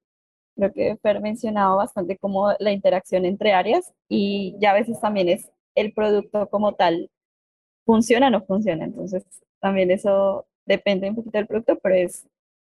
[0.56, 5.28] Creo que Fer mencionado bastante como la interacción entre áreas y ya a veces también
[5.28, 7.10] es el producto como tal,
[7.86, 8.84] funciona o no funciona.
[8.84, 9.24] Entonces,
[9.60, 12.26] también eso depende un poquito del producto, pero es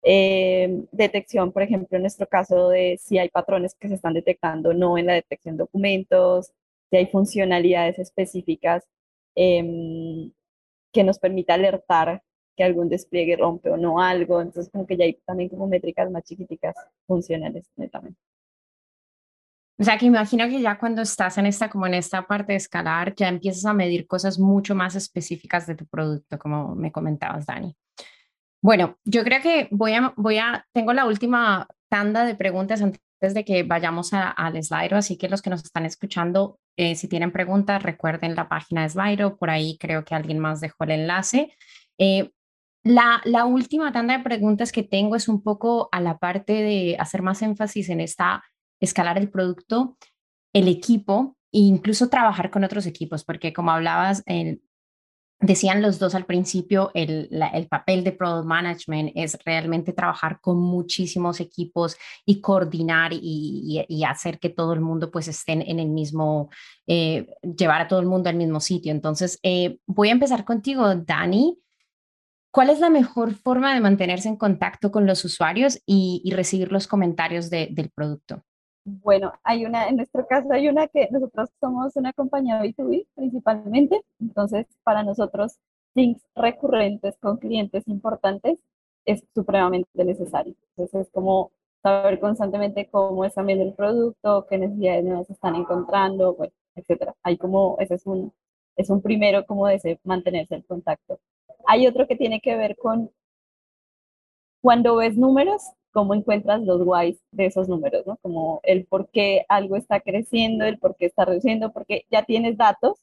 [0.02, 4.74] eh, detección, por ejemplo, en nuestro caso de si hay patrones que se están detectando
[4.74, 6.52] no en la detección de documentos,
[6.90, 8.84] si hay funcionalidades específicas
[9.34, 10.32] em,
[10.92, 12.22] que nos permita alertar
[12.56, 16.10] que algún despliegue rompe o no algo, entonces como que ya hay también como métricas
[16.10, 16.74] más chiquiticas
[17.06, 18.20] funcionales netamente.
[19.76, 22.58] O sea que imagino que ya cuando estás en esta, como en esta parte de
[22.58, 27.46] escalar, ya empiezas a medir cosas mucho más específicas de tu producto, como me comentabas,
[27.46, 27.76] Dani.
[28.62, 33.00] Bueno, yo creo que voy a, voy a, tengo la última tanda de preguntas antes
[33.34, 37.32] de que vayamos al Slido, así que los que nos están escuchando, eh, si tienen
[37.32, 41.52] preguntas, recuerden la página de Slido, por ahí creo que alguien más dejó el enlace.
[41.98, 42.30] Eh,
[42.84, 47.22] la, última tanda de preguntas que tengo es un poco a la parte de hacer
[47.22, 48.44] más énfasis en esta
[48.80, 49.96] escalar el producto,
[50.52, 54.22] el equipo e incluso trabajar con otros equipos, porque como hablabas,
[55.40, 57.28] decían los dos al principio, el,
[57.70, 64.50] papel de product management es realmente trabajar con muchísimos equipos y coordinar y, hacer que
[64.50, 66.50] todo el mundo pues estén en el mismo,
[66.86, 68.92] eh, llevar a todo el mundo al mismo sitio.
[68.92, 71.58] Entonces, eh, voy a empezar contigo, Dani.
[72.54, 76.86] ¿Cuál es la mejor forma de mantenerse en contacto con los usuarios y, recibir los
[76.86, 78.44] comentarios del producto?
[78.84, 84.02] Bueno, hay una, en nuestro caso hay una que nosotros somos una compañía B2B principalmente,
[84.20, 85.58] entonces para nosotros
[85.96, 88.60] links recurrentes con clientes importantes
[89.04, 90.54] es supremamente necesario.
[90.76, 91.50] Entonces es como
[91.82, 97.16] saber constantemente cómo está viendo el producto, qué necesidades nuevas están encontrando, bueno, etcétera.
[97.24, 98.32] Hay como, ese es un,
[98.76, 101.18] es un primero como de mantenerse en contacto.
[101.66, 103.10] Hay otro que tiene que ver con
[104.60, 108.16] cuando ves números, cómo encuentras los whys de esos números, ¿no?
[108.22, 112.56] Como el por qué algo está creciendo, el por qué está reduciendo, porque ya tienes
[112.56, 112.98] datos.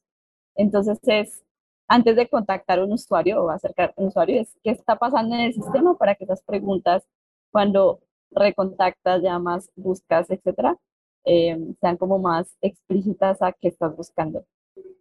[0.56, 1.43] Entonces es,
[1.88, 5.36] antes de contactar a un usuario o acercar a un usuario, es qué está pasando
[5.36, 7.04] en el sistema para que esas preguntas,
[7.52, 10.78] cuando recontactas, llamas, buscas, etcétera,
[11.26, 14.45] eh, sean como más explícitas a qué estás buscando.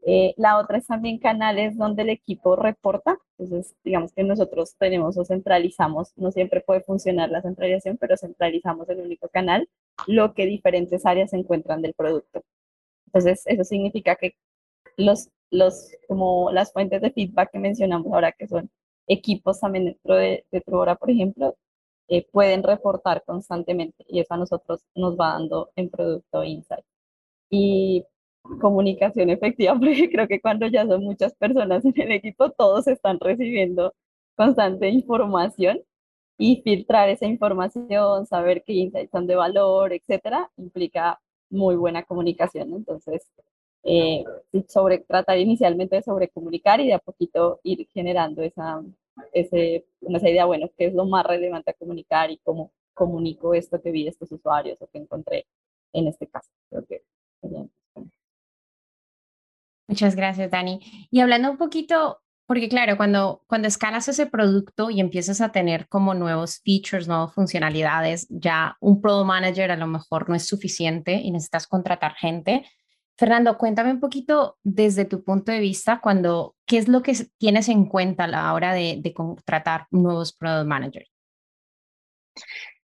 [0.06, 3.18] Eh, la otra es también canales donde el equipo reporta.
[3.38, 8.88] Entonces, digamos que nosotros tenemos o centralizamos, no siempre puede funcionar la centralización, pero centralizamos
[8.88, 9.68] el único canal,
[10.06, 12.42] lo que diferentes áreas encuentran del producto.
[13.06, 14.34] Entonces, eso significa que
[14.96, 18.70] los, los, como las fuentes de feedback que mencionamos ahora, que son
[19.06, 21.56] equipos también dentro de, de por ejemplo,
[22.08, 26.84] eh, pueden reportar constantemente y eso a nosotros nos va dando en Producto Insight.
[27.50, 28.04] Y
[28.60, 33.18] comunicación efectiva, porque creo que cuando ya son muchas personas en el equipo, todos están
[33.20, 33.94] recibiendo
[34.36, 35.82] constante información
[36.38, 42.72] y filtrar esa información, saber qué insights son de valor, etcétera, implica muy buena comunicación.
[42.74, 43.30] Entonces,
[43.82, 44.24] eh,
[44.68, 48.82] sobre, tratar inicialmente de sobre comunicar y de a poquito ir generando esa,
[49.32, 53.80] ese, esa idea, bueno, qué es lo más relevante a comunicar y cómo comunico esto
[53.80, 55.46] que vi de estos usuarios o que encontré
[55.92, 56.50] en este caso.
[56.70, 57.02] Creo que
[59.90, 60.78] Muchas gracias, Dani.
[61.10, 65.88] Y hablando un poquito, porque claro, cuando, cuando escalas ese producto y empiezas a tener
[65.88, 71.14] como nuevos features, nuevas funcionalidades, ya un product manager a lo mejor no es suficiente
[71.14, 72.64] y necesitas contratar gente.
[73.18, 77.68] Fernando, cuéntame un poquito desde tu punto de vista, cuando, ¿qué es lo que tienes
[77.68, 81.10] en cuenta a la hora de, de contratar nuevos product managers?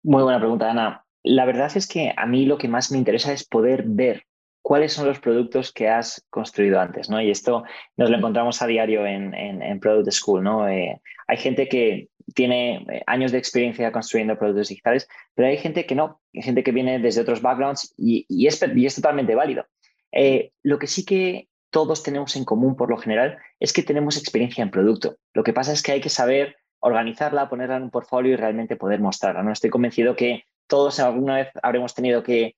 [0.03, 1.05] Muy buena pregunta, Ana.
[1.23, 4.25] La verdad es que a mí lo que más me interesa es poder ver
[4.61, 7.21] cuáles son los productos que has construido antes, ¿no?
[7.21, 7.63] Y esto
[7.97, 10.67] nos lo encontramos a diario en, en, Product School, ¿no?
[10.67, 15.85] Eh, hay gente que tiene eh, años de experiencia construyendo productos digitales, pero hay gente
[15.85, 19.35] que no, hay gente que viene desde otros backgrounds y, y, es, y es totalmente
[19.35, 19.65] válido.
[20.11, 24.17] Eh, lo que sí que todos tenemos en común por lo general es que tenemos
[24.17, 25.17] experiencia en producto.
[25.33, 28.75] Lo que pasa es que hay que saber organizarla, ponerla en un portfolio y realmente
[28.75, 29.43] poder mostrarla.
[29.43, 29.51] ¿no?
[29.51, 32.55] Estoy convencido que todos alguna vez habremos tenido que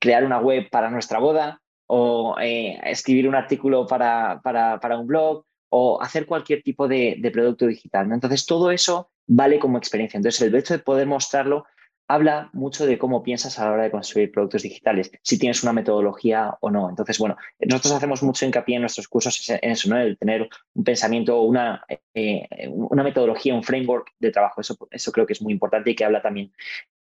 [0.00, 5.44] crear una web para nuestra boda o eh, escribir un artículo para, para, un blog
[5.68, 8.10] o hacer cualquier tipo de, producto digital.
[8.12, 10.18] Entonces, todo eso vale como experiencia.
[10.18, 11.64] Entonces, el hecho de poder mostrarlo
[12.08, 15.72] habla mucho de cómo piensas a la hora de construir productos digitales, si tienes una
[15.72, 16.88] metodología o no.
[16.88, 19.98] Entonces, bueno, nosotros hacemos mucho hincapié en nuestros cursos en eso, ¿no?
[19.98, 24.60] El tener un pensamiento, una, eh, una metodología, un framework de trabajo.
[24.60, 26.52] Eso, eso creo que es muy importante y que habla también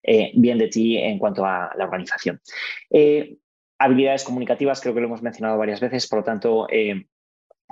[0.03, 2.41] eh, bien de ti en cuanto a la organización.
[2.91, 3.37] Eh,
[3.79, 6.67] habilidades comunicativas, creo que lo hemos mencionado varias veces, por lo tanto,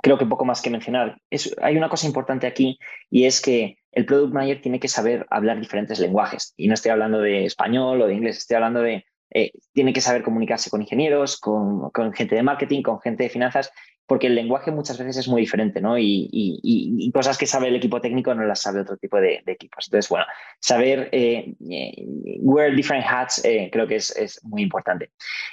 [0.01, 1.17] creo que poco más que mencionar.
[1.61, 5.59] hay una cosa importante aquí y es que el product manager tiene que saber hablar
[5.59, 6.53] diferentes lenguajes.
[6.57, 10.01] Y no estoy hablando de español o de inglés, estoy hablando de, eh, tiene que
[10.01, 13.71] saber comunicarse con ingenieros, con, gente de marketing, con gente de finanzas,
[14.09, 15.97] porque el lenguaje muchas veces es muy diferente, ¿no?
[15.97, 19.87] Y, cosas que sabe el equipo técnico no las sabe otro tipo de, equipos.
[19.87, 20.25] Entonces, bueno,
[20.59, 22.03] saber eh, eh,
[22.39, 23.41] wear different hats
[23.71, 25.11] creo que es, es, muy importante.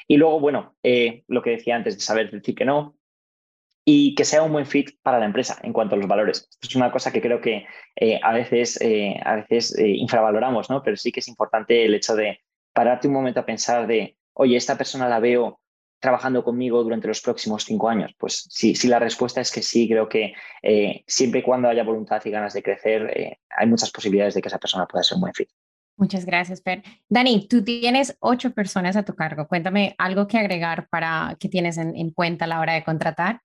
[0.09, 0.75] Y luego, bueno,
[1.29, 2.97] lo que decía antes de saber decir que no,
[3.89, 6.49] y que sea un buen fit para la empresa en cuanto a los valores.
[6.51, 10.69] Esto es una cosa que creo que eh, a veces, eh, a veces eh, infravaloramos,
[10.69, 10.83] ¿no?
[10.83, 12.41] pero sí que es importante el hecho de
[12.73, 15.61] pararte un momento a pensar de, oye, esta persona la veo
[15.99, 18.15] trabajando conmigo durante los próximos cinco años?
[18.19, 20.35] Pues sí, si la respuesta es que sí, creo que
[21.07, 24.59] siempre y cuando haya voluntad y ganas de crecer, hay muchas posibilidades de que esa
[24.59, 25.49] persona pueda ser un buen fit.
[25.99, 26.83] Muchas gracias, Per.
[27.09, 29.49] Dani, tú tienes ocho personas a tu cargo.
[29.49, 33.41] Cuéntame algo que agregar para que tienes en, en cuenta a la hora de contratar.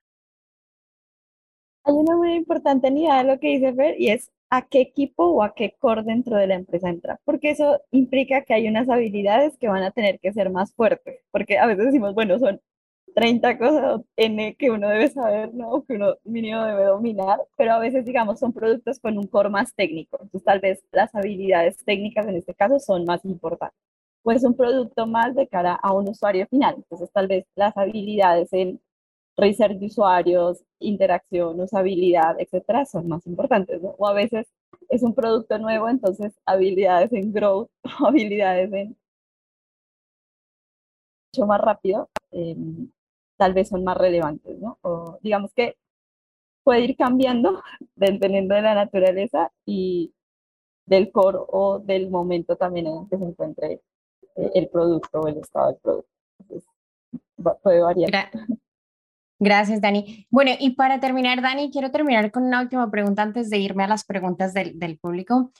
[1.85, 5.25] Hay una muy importante unidad de lo que dice Fer y es a qué equipo
[5.25, 8.89] o a qué core dentro de la empresa entra, porque eso implica que hay unas
[8.89, 12.61] habilidades que van a tener que ser más fuertes, porque a veces decimos, bueno, son
[13.15, 15.83] 30 cosas N que uno debe saber, ¿no?
[15.85, 19.73] Que uno mínimo debe dominar, pero a veces, digamos, son productos con un core más
[19.75, 23.77] técnico, entonces tal vez las habilidades técnicas en este caso son más importantes.
[24.23, 28.51] Pues un producto más de cara a un usuario final, entonces tal vez las habilidades
[28.53, 28.81] en
[29.41, 33.95] research de usuarios, interacción, usabilidad, etcétera, son más importantes, ¿no?
[33.97, 34.47] O a veces
[34.89, 37.69] es un producto nuevo, entonces habilidades en growth
[38.01, 38.97] o habilidades en
[41.33, 42.89] mucho más rápido, em,
[43.37, 44.77] tal vez son más relevantes, ¿no?
[44.81, 45.75] O digamos que
[46.63, 47.61] puede ir cambiando
[47.95, 50.13] dependiendo de la naturaleza y
[50.85, 53.81] del core o del momento también en el que se encuentre
[54.35, 56.09] eh, el producto o el estado del producto.
[56.39, 56.69] Entonces,
[57.63, 58.29] puede variar.
[59.41, 60.27] Gracias, Dani.
[60.29, 63.87] Bueno, y para terminar, Dani, quiero terminar con una última pregunta antes de irme a
[63.87, 65.51] las preguntas del, público.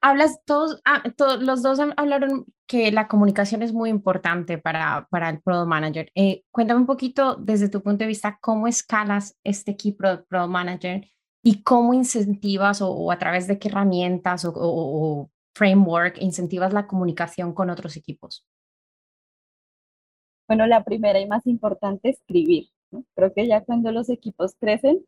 [0.00, 1.02] Hablas todos, ah,
[1.40, 6.10] los dos hablaron que la comunicación es muy importante para, para el Product Manager.
[6.14, 10.50] Eh, cuéntame un poquito desde tu punto de vista cómo escalas este equipo de Product
[10.50, 11.06] Manager
[11.42, 17.68] y cómo incentivas o, a través de qué herramientas o framework incentivas la comunicación con
[17.68, 18.46] otros equipos.
[20.48, 22.68] Bueno, la primera y más importante, escribir.
[23.14, 25.04] Creo que ya cuando los equipos crecen,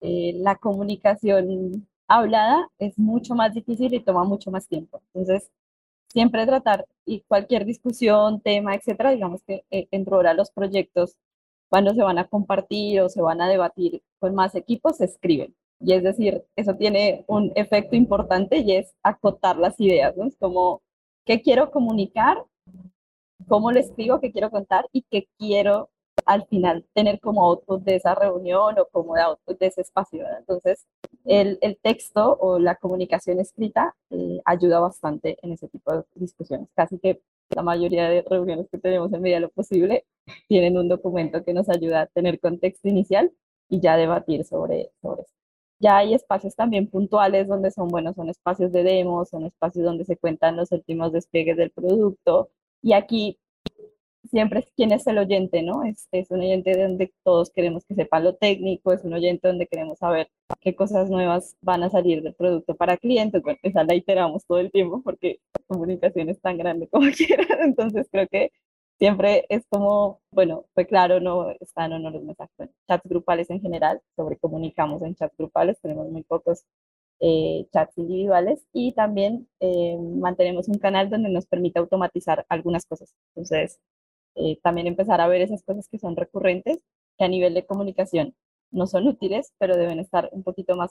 [0.00, 5.02] eh, la comunicación hablada es mucho más difícil y toma mucho más tiempo.
[5.14, 5.50] Entonces,
[6.08, 11.16] siempre tratar y cualquier discusión, tema, etcétera, digamos que eh, dentro de los proyectos,
[11.68, 15.54] cuando se van a compartir o se van a debatir con más equipos, se escriben.
[15.80, 20.26] Y es decir, eso tiene un efecto importante y es acotar las ideas, ¿no?
[20.26, 20.82] Es como,
[21.24, 22.44] ¿qué quiero comunicar?
[23.46, 24.20] ¿Cómo lo escribo?
[24.20, 24.86] ¿Qué quiero contar?
[24.92, 25.90] Y qué quiero
[26.26, 30.24] al final tener como output de esa reunión o como de output de ese espacio.
[30.38, 30.86] Entonces,
[31.24, 36.68] el, el, texto o la comunicación escrita eh, ayuda bastante en ese tipo de discusiones.
[36.74, 40.04] Casi que la mayoría de reuniones que tenemos en medida de lo posible
[40.48, 43.32] tienen un documento que nos ayuda a tener contexto inicial
[43.68, 45.32] y ya debatir sobre, sobre eso.
[45.80, 50.04] Ya hay espacios también puntuales donde son buenos, son espacios de demos, son espacios donde
[50.04, 52.50] se cuentan los últimos despliegues del producto.
[52.82, 53.38] Y aquí
[54.30, 55.84] siempre es quién es el oyente, ¿no?
[55.84, 59.66] Es, es un oyente donde todos queremos que sepa lo técnico, es un oyente donde
[59.66, 63.42] queremos saber qué cosas nuevas van a salir del producto para clientes.
[63.42, 67.60] Bueno, esa la iteramos todo el tiempo porque la comunicación es tan grande como quieran.
[67.62, 68.52] Entonces creo que
[68.98, 72.70] siempre es como, bueno, fue claro, no están o no los mensajes.
[72.88, 76.64] chats grupales en general, sobre comunicamos en chats grupales, tenemos muy pocos
[77.20, 83.14] eh, chats individuales y también eh, mantenemos un canal donde nos permite automatizar algunas cosas.
[83.34, 83.80] Entonces,
[84.36, 86.78] eh, también empezar a ver esas cosas que son recurrentes,
[87.18, 88.34] que a nivel de comunicación
[88.70, 90.90] no son útiles, pero deben estar un poquito más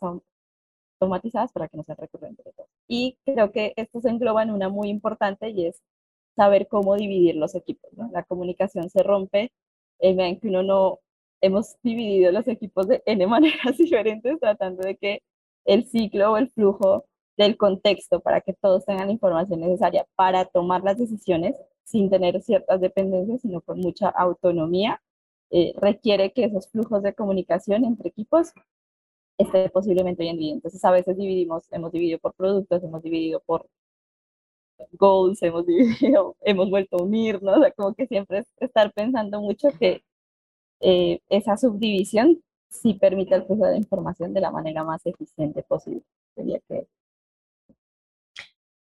[1.00, 2.54] automatizadas para que no sean recurrentes.
[2.88, 5.82] Y creo que esto se engloba en una muy importante y es
[6.36, 7.92] saber cómo dividir los equipos.
[8.12, 9.52] La comunicación se rompe
[10.00, 11.00] en que uno no
[11.42, 15.22] hemos dividido los equipos de N maneras diferentes, tratando de que
[15.68, 17.06] el ciclo o el flujo
[17.38, 22.42] del contexto para que todos tengan la información necesaria para tomar las decisiones sin tener
[22.42, 25.02] ciertas dependencias, sino con mucha autonomía,
[25.52, 28.54] eh, requiere que esos flujos de comunicación entre equipos
[29.38, 30.58] estén posiblemente bien divididos.
[30.58, 33.68] Entonces, a veces dividimos, hemos dividido por productos, hemos dividido por
[34.94, 39.42] goals, hemos dividido, hemos vuelto a unirnos, o sea, como que siempre es estar pensando
[39.42, 40.04] mucho que
[40.82, 46.04] eh, esa subdivisión sí permite el flujo de información de la manera más eficiente posible.
[46.36, 46.88] Sería que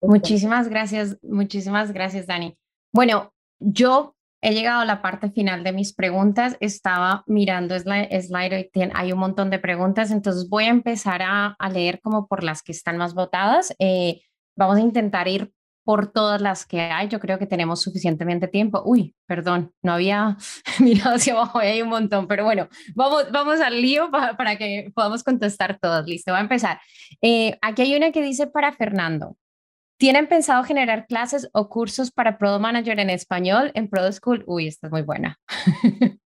[0.03, 2.57] Muchísimas gracias, muchísimas gracias, Dani.
[2.93, 6.57] Bueno, yo he llegado a la parte final de mis preguntas.
[6.61, 12.01] Estaba mirando slide, y hay un montón de preguntas, entonces voy a empezar a, leer
[12.01, 13.75] como por las que están más votadas.
[13.79, 14.23] Eh,
[14.57, 15.53] vamos a intentar ir
[15.85, 17.09] por todas las que hay.
[17.09, 18.83] Yo creo que tenemos suficientemente tiempo.
[18.85, 20.37] Uy, perdón, no había
[20.81, 25.23] mirado hacia abajo, hay un montón, pero bueno, vamos, vamos al lío para, que podamos
[25.23, 26.07] contestar todas.
[26.07, 26.81] Listo, voy a empezar.
[27.23, 29.37] Eh, aquí hay una que dice para Fernando.
[29.99, 34.45] ¿Tienen pensado generar clases o cursos para Product Manager en español en Product School?
[34.47, 35.39] Uy, esta es muy buena.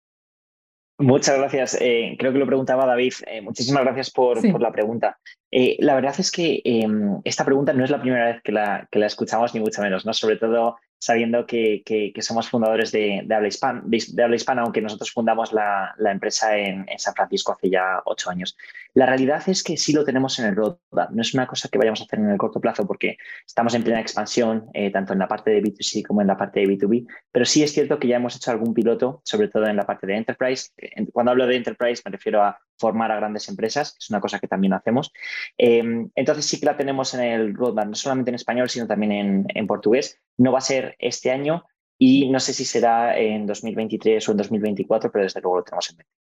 [1.00, 1.78] Muchas gracias.
[1.80, 3.14] Eh, creo que lo preguntaba David.
[3.26, 5.18] Eh, muchísimas gracias por, la pregunta.
[5.50, 8.86] Eh, la verdad es que em, esta pregunta no es la primera vez que la,
[8.90, 10.12] que la escuchamos, ni mucho menos, ¿no?
[10.12, 11.82] Sobre todo sabiendo que,
[12.20, 17.14] somos fundadores de, habla hispana, de, habla hispana, aunque nosotros fundamos la, empresa en, San
[17.14, 18.56] Francisco hace ya ocho años.
[18.92, 21.10] La realidad es que sí lo tenemos en el roadmap.
[21.10, 23.82] No es una cosa que vayamos a hacer en el corto plazo porque estamos en
[23.82, 27.06] plena expansión, eh, tanto en la parte de B2C como en la parte de B2B,
[27.32, 30.06] pero sí es cierto que ya hemos hecho algún piloto, sobre todo en la parte
[30.06, 30.70] de Enterprise.
[31.12, 34.38] Cuando hablo de Enterprise me refiero a formar a grandes empresas, que es una cosa
[34.38, 35.12] que también hacemos.
[35.56, 39.12] Em, entonces sí que la tenemos en el roadmap, no solamente en español, sino también
[39.12, 40.18] en, en portugués.
[40.38, 41.64] No va a ser este año
[41.98, 45.90] y no sé si será en 2023 o en 2024, pero desde luego lo tenemos
[45.90, 46.20] en mente.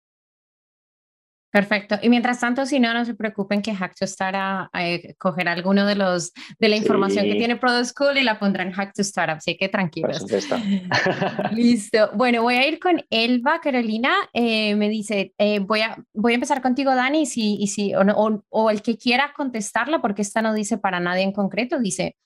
[1.56, 1.96] Perfecto.
[2.02, 4.70] Y mientras tanto, si no, no se preocupen que Hack to Start a,
[5.18, 8.74] coger alguno de los de la información que tiene Product School y la pondrá en
[8.74, 10.26] Hack to Start, así que tranquilos.
[11.54, 12.10] Listo.
[12.14, 14.14] Bueno, voy a ir con Elba Carolina.
[14.34, 17.96] Eh, me dice, eh, voy, a, voy a empezar contigo, Dani, y si, y si,
[17.96, 22.18] o, o el que quiera contestarla, porque esta no dice para nadie en concreto, dice,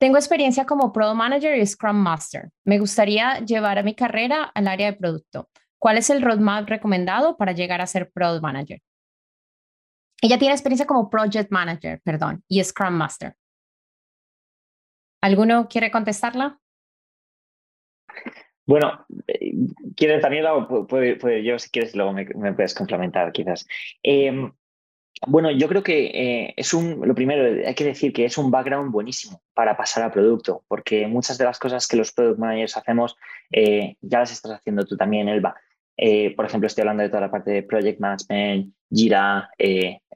[0.00, 2.48] tengo experiencia como Product Manager y Scrum Master.
[2.64, 5.50] Me gustaría llevar a mi carrera al área de producto.
[5.78, 8.80] ¿Cuál es el roadmap recomendado para llegar a ser Product Manager?
[10.22, 13.34] Ella tiene experiencia como Project Manager, perdón, y Scrum Master.
[15.22, 16.58] ¿Alguno quiere contestarla?
[18.64, 19.52] Bueno, eh,
[19.96, 20.86] ¿quiere Daniela o
[21.42, 22.24] yo si quieres luego me,
[22.54, 23.66] puedes complementar quizás?
[24.02, 24.50] Em,
[25.26, 28.50] bueno, yo creo que eh, es un, lo primero, hay que decir que es un
[28.50, 32.76] background buenísimo para pasar a producto, porque muchas de las cosas que los product managers
[32.76, 33.16] hacemos
[33.50, 35.54] eh, ya las estás haciendo tú también, Elba.
[35.96, 39.50] Eh, por ejemplo, estoy hablando de toda la parte de project management, Jira,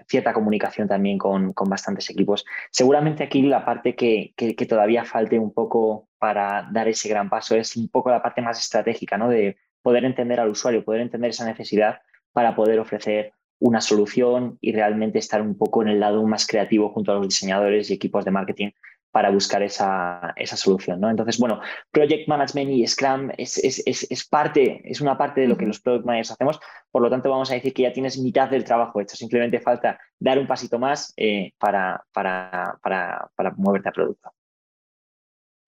[0.08, 2.44] cierta comunicación también con, bastantes equipos.
[2.70, 4.32] Seguramente aquí la parte que,
[4.66, 8.58] todavía falte un poco para dar ese gran paso es un poco la parte más
[8.58, 9.28] estratégica, ¿no?
[9.28, 12.00] De poder entender al usuario, poder entender esa necesidad
[12.32, 13.32] para poder ofrecer
[13.64, 17.28] una solución y realmente estar un poco en el lado más creativo junto a los
[17.28, 18.70] diseñadores y equipos de marketing
[19.10, 21.00] para buscar esa, esa solución.
[21.00, 21.08] ¿no?
[21.08, 25.56] Entonces, bueno, Project Management y Scrum es, es, es, parte, es una parte de lo
[25.56, 26.60] que los Product Managers hacemos,
[26.90, 29.98] por lo tanto vamos a decir que ya tienes mitad del trabajo hecho, simplemente falta
[30.18, 34.30] dar un pasito más eh, para, para, para, para moverte a producto.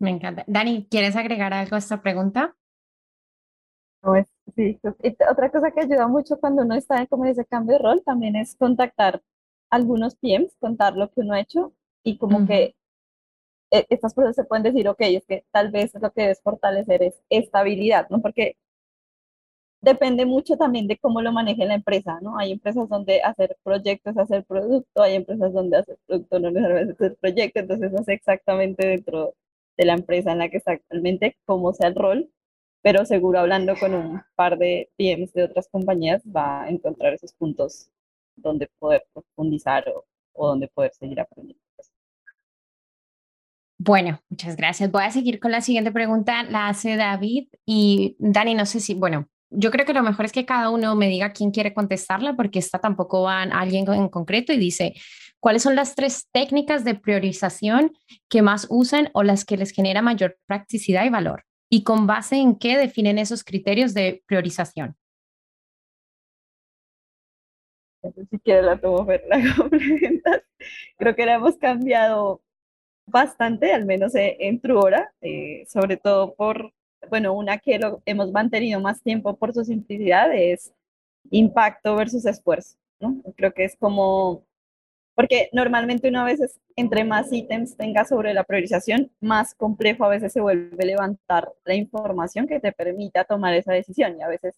[0.00, 0.44] Me encanta.
[0.46, 2.54] Dani, ¿quieres agregar algo a esta pregunta?
[4.02, 4.78] Pues, sí,
[5.30, 8.36] otra cosa que ayuda mucho cuando uno está como en ese cambio de rol también
[8.36, 9.22] es contactar
[9.70, 11.72] algunos PMs, contar lo que uno ha hecho
[12.02, 12.76] y como que
[13.70, 17.02] e, estas cosas se pueden decir, ok, es que tal vez lo que debes fortalecer
[17.02, 18.20] es estabilidad, ¿no?
[18.22, 18.56] Porque
[19.80, 22.38] depende mucho también de cómo lo maneje la empresa, ¿no?
[22.38, 27.00] Hay empresas donde hacer proyectos hacer producto, hay empresas donde hacer producto no necesariamente es
[27.00, 29.34] hacer proyecto, entonces no sé exactamente dentro
[29.76, 32.30] de la empresa en la que está actualmente cómo sea el rol,
[32.86, 37.32] pero seguro hablando con un par de PMs de otras compañías va a encontrar esos
[37.32, 37.90] puntos
[38.36, 39.84] donde poder profundizar
[40.32, 41.60] o, donde poder seguir aprendiendo.
[43.76, 44.88] Bueno, muchas gracias.
[44.92, 46.44] Voy a seguir con la siguiente pregunta.
[46.44, 50.32] La hace David y Dani, no sé si, bueno, yo creo que lo mejor es
[50.32, 54.08] que cada uno me diga quién quiere contestarla porque esta tampoco va a alguien en
[54.08, 54.94] concreto y dice,
[55.40, 57.90] ¿cuáles son las tres técnicas de priorización
[58.28, 61.42] que más usan o las que les genera mayor practicidad y valor?
[61.76, 64.96] ¿Y con base en qué definen esos criterios de priorización?
[68.30, 69.36] Si quieres la tomo ver la
[70.96, 72.40] Creo que la hemos cambiado
[73.06, 76.72] bastante, al menos e, en Truora, eh, sobre todo por,
[77.10, 80.72] bueno, una que lo hemos mantenido más tiempo por su simplicidad es
[81.30, 83.22] impacto versus esfuerzo, ¿no?
[83.36, 84.46] Creo que es como,
[85.16, 90.10] porque normalmente uno a veces, entre más ítems tenga sobre la priorización, más complejo a
[90.10, 94.54] veces se vuelve levantar la información que te permita tomar esa decisión y a veces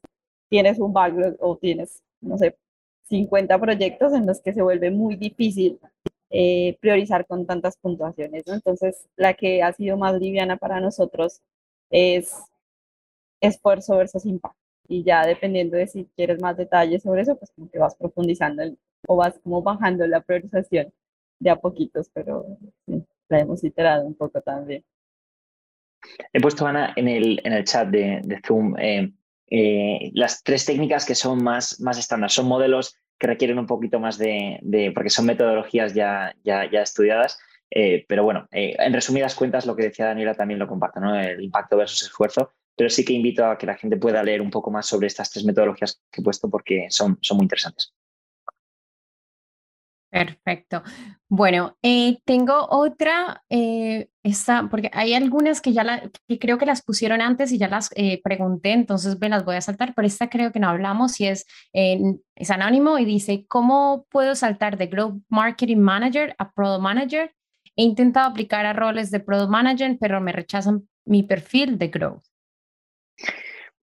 [0.49, 2.57] tienes un backlog o tienes, no sé,
[3.05, 5.79] 50 proyectos en los que se vuelve muy difícil
[6.31, 8.55] eh, priorizar con tantas puntuaciones, ¿no?
[8.55, 11.41] Entonces, la que ha sido más liviana para nosotros
[11.91, 12.35] es
[13.41, 14.59] esfuerzo versus impacto.
[14.89, 18.63] Y ya dependiendo de si quieres más detalles sobre eso, pues como que vas profundizando
[19.07, 20.93] o vas como bajando la priorización
[21.39, 22.45] de a poquitos, pero
[22.87, 24.85] sí, la hemos iterado un poco también.
[26.33, 29.13] He puesto, Ana, en el, en el chat de, de Zoom eh,
[29.51, 32.31] eh, las tres técnicas que son más, más estándar.
[32.31, 37.39] Son modelos que requieren un poquito más de, porque son metodologías ya, ya, estudiadas.
[37.71, 41.19] Eh, pero bueno, eh, en resumidas cuentas, lo que decía Daniela también lo comparto, ¿no?
[41.19, 42.53] El impacto versus esfuerzo.
[42.77, 45.31] Pero sí que invito a que la gente pueda leer un poco más sobre estas
[45.31, 47.93] tres metodologías que he puesto porque son, son muy interesantes.
[50.11, 50.83] Perfecto.
[51.29, 56.65] Bueno, eh, tengo otra, eh, esta, porque hay algunas que ya la, que creo que
[56.65, 60.07] las pusieron antes y ya las eh, pregunté, entonces me las voy a saltar, pero
[60.09, 64.87] esta creo que no hablamos y es, es anónimo y dice, ¿cómo puedo saltar de
[64.87, 67.35] Growth Marketing Manager a Product Manager?
[67.77, 72.25] He intentado aplicar a roles de Product Manager, pero me rechazan mi perfil de Growth.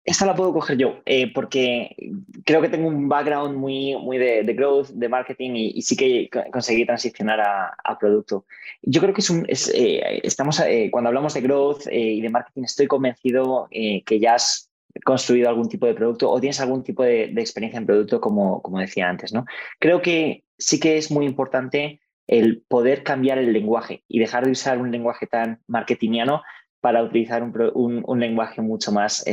[0.05, 1.95] Esta la puedo coger yo, eh, porque
[2.43, 6.85] creo que tengo un background muy, muy de, growth, de marketing y, sí que conseguí
[6.85, 8.45] transicionar a, producto.
[8.81, 12.63] Yo creo que es un, eh, estamos, eh, cuando hablamos de growth y de marketing,
[12.63, 14.69] estoy convencido que ya has
[15.05, 18.79] construido algún tipo de producto o tienes algún tipo de, experiencia en producto, como, como
[18.79, 19.31] decía antes.
[19.31, 19.45] ¿no?
[19.79, 24.51] Creo que sí que es muy importante el poder cambiar el lenguaje y dejar de
[24.51, 26.41] usar un lenguaje tan marketingiano
[26.81, 29.23] para utilizar un, un, lenguaje mucho más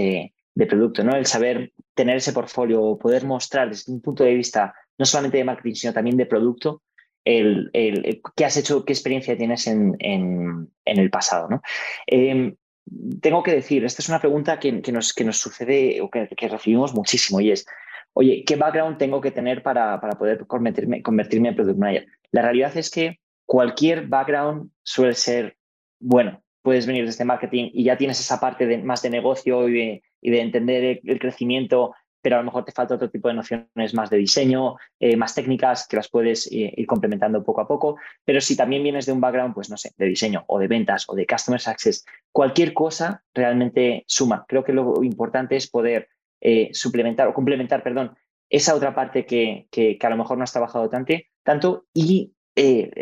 [0.60, 1.16] de producto, ¿no?
[1.16, 5.44] El saber tener ese portfolio, poder mostrar desde un punto de vista no solamente de
[5.44, 6.82] marketing, sino también de producto,
[7.24, 7.70] el,
[8.36, 9.96] qué has hecho, qué experiencia tienes en,
[10.84, 11.62] el pasado, ¿no?
[12.06, 12.56] Em,
[13.22, 16.94] tengo que decir, esta es una pregunta que, nos, que nos sucede o que, recibimos
[16.94, 17.64] muchísimo y es,
[18.12, 22.06] oye, ¿qué background tengo que tener para, para poder convertirme, convertirme en product manager?
[22.32, 25.56] La realidad es que cualquier background suele ser
[25.98, 26.42] bueno.
[26.62, 31.00] Puedes venir desde marketing y ya tienes esa parte más de negocio y de, entender
[31.04, 34.76] el, crecimiento, pero a lo mejor te falta otro tipo de nociones más de diseño,
[34.98, 37.96] eh, más técnicas que las puedes eh, ir complementando poco a poco.
[38.24, 41.06] Pero si también vienes de un background, pues no sé, de diseño o de ventas
[41.08, 44.44] o de customer success, cualquier cosa realmente suma.
[44.46, 46.08] Creo que lo importante es poder
[46.42, 48.16] eh, suplementar o complementar, perdón,
[48.48, 52.32] esa otra parte que, que, a lo mejor no has trabajado tanto, tanto y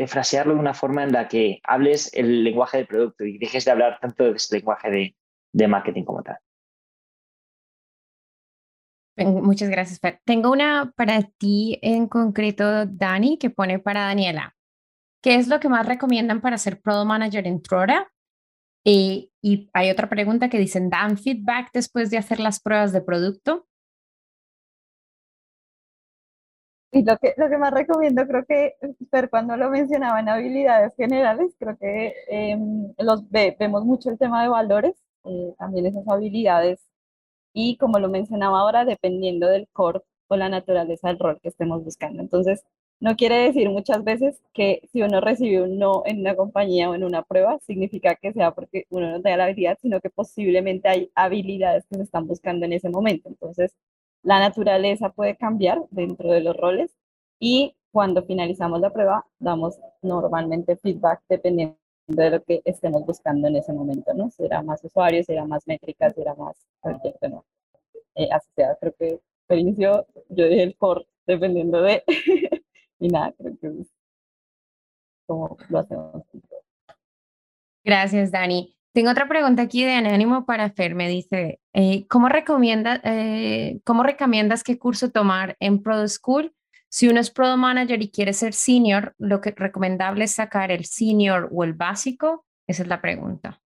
[0.06, 3.70] frasearlo de una forma en la que hables el lenguaje del producto y dejes de
[3.70, 5.14] hablar tanto de ese lenguaje
[5.52, 6.38] de marketing como tal.
[9.24, 14.54] Muchas gracias, Tengo una para ti en concreto, Dani, que pone para Daniela.
[15.20, 18.12] ¿Qué es lo que más recomiendan para ser Product Manager en Trora?
[18.84, 23.00] Y, y hay otra pregunta que dicen, ¿dan feedback después de hacer las pruebas de
[23.00, 23.66] producto?
[26.98, 28.74] Sí, lo que, lo que más recomiendo, creo que,
[29.10, 34.42] pero cuando lo mencionaba en habilidades generales, creo que em, los vemos mucho el tema
[34.42, 34.94] de valores,
[35.24, 36.80] eh, también esas habilidades,
[37.54, 41.84] y como lo mencionaba ahora, dependiendo del core o la naturaleza del rol que estemos
[41.84, 42.22] buscando.
[42.22, 42.64] Entonces,
[43.00, 46.94] no quiere decir muchas veces que si uno recibe un no en una compañía o
[46.96, 50.88] en una prueba, significa que sea porque uno no tenga la habilidad, sino que posiblemente
[50.88, 53.28] hay habilidades que se están buscando en ese momento.
[53.28, 53.74] Entonces,
[54.22, 56.96] la naturaleza puede cambiar dentro de los roles
[57.38, 63.56] y cuando finalizamos la prueba damos normalmente feedback dependiendo de lo que estemos buscando en
[63.56, 64.30] ese momento, ¿no?
[64.30, 67.44] Será más usuarios, será más métricas, será más cualquier ¿no?
[68.14, 68.76] Eh, asociado.
[68.80, 72.02] Creo que al inicio yo dije el core dependiendo de
[72.98, 73.88] y nada, creo que es
[75.26, 76.22] como lo hacemos.
[77.84, 78.77] Gracias, Dani.
[78.98, 80.96] Tengo otra pregunta aquí de Anónimo para Fer.
[80.96, 86.52] Me dice, eh, ¿cómo, recomienda, eh, ¿cómo recomiendas qué curso tomar en Product School?
[86.88, 90.84] Si uno es Product Manager y quiere ser Senior, ¿lo que recomendable es sacar el
[90.84, 92.44] Senior o el básico?
[92.66, 93.60] Esa es la pregunta.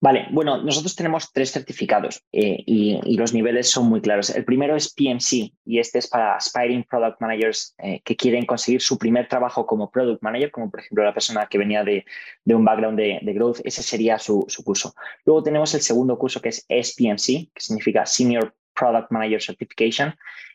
[0.00, 4.30] Vale, bueno, nosotros tenemos tres certificados eh, y, los niveles son muy claros.
[4.30, 8.80] El primero es PMC y este es para Aspiring Product Managers eh, que quieren conseguir
[8.80, 12.04] su primer trabajo como Product Manager, como por ejemplo la persona que venía de,
[12.46, 14.94] un background de, Growth, ese sería su, curso.
[15.24, 20.14] Luego tenemos el segundo curso que es SPMC, que significa Senior Product Manager Certification.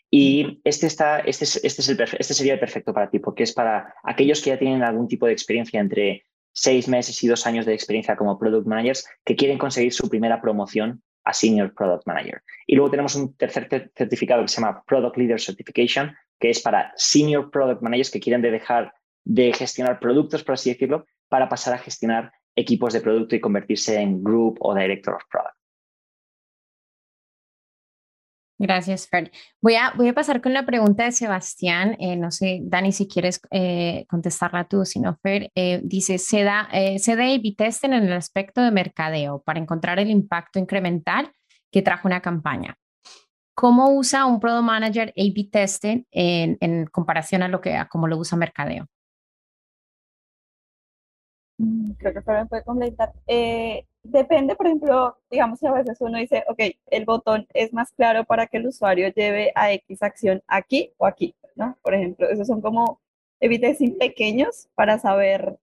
[0.10, 3.54] Y este, está, este, este, es el, este sería el perfecto para ti, porque es
[3.54, 6.26] para aquellos que ya tienen algún tipo de experiencia entre
[6.56, 10.42] seis meses y dos años de experiencia como product managers que quieren conseguir su primera
[10.42, 12.42] promoción a Senior Product Manager.
[12.66, 16.94] Y luego tenemos un tercer certificado que se llama Product Leader Certification, que es para
[16.96, 18.94] Senior Product Managers que quieren dejar
[19.26, 24.00] de gestionar productos, por así decirlo, para pasar a gestionar equipos de producto y convertirse
[24.00, 25.56] en Group o Director of Product.
[28.58, 29.32] Gracias, Fer.
[29.62, 31.98] Voy a, voy a pasar con la pregunta de Sebastián.
[32.00, 35.52] Eh, no sé, Dani, si quieres eh, contestarla tú, si no, Fer.
[35.56, 40.00] Eh, dice, se da, se da A-B testing en el aspecto de mercadeo para encontrar
[40.00, 41.34] el impacto incremental
[41.70, 42.78] que trajo una campaña.
[43.54, 48.08] ¿Cómo usa un Product Manager A-B testing en, en, comparación a lo que a cómo
[48.08, 48.88] lo usa mercadeo?
[51.58, 53.14] Mm, creo que Fer me puede completar
[54.12, 56.60] depende, por ejemplo, digamos que a veces uno dice, ok,
[56.92, 61.06] el botón es más claro para que el usuario lleve a X acción aquí o
[61.06, 61.78] aquí, ¿no?
[61.82, 63.00] Por ejemplo, esos son como
[63.40, 65.58] evites pequeños para saber.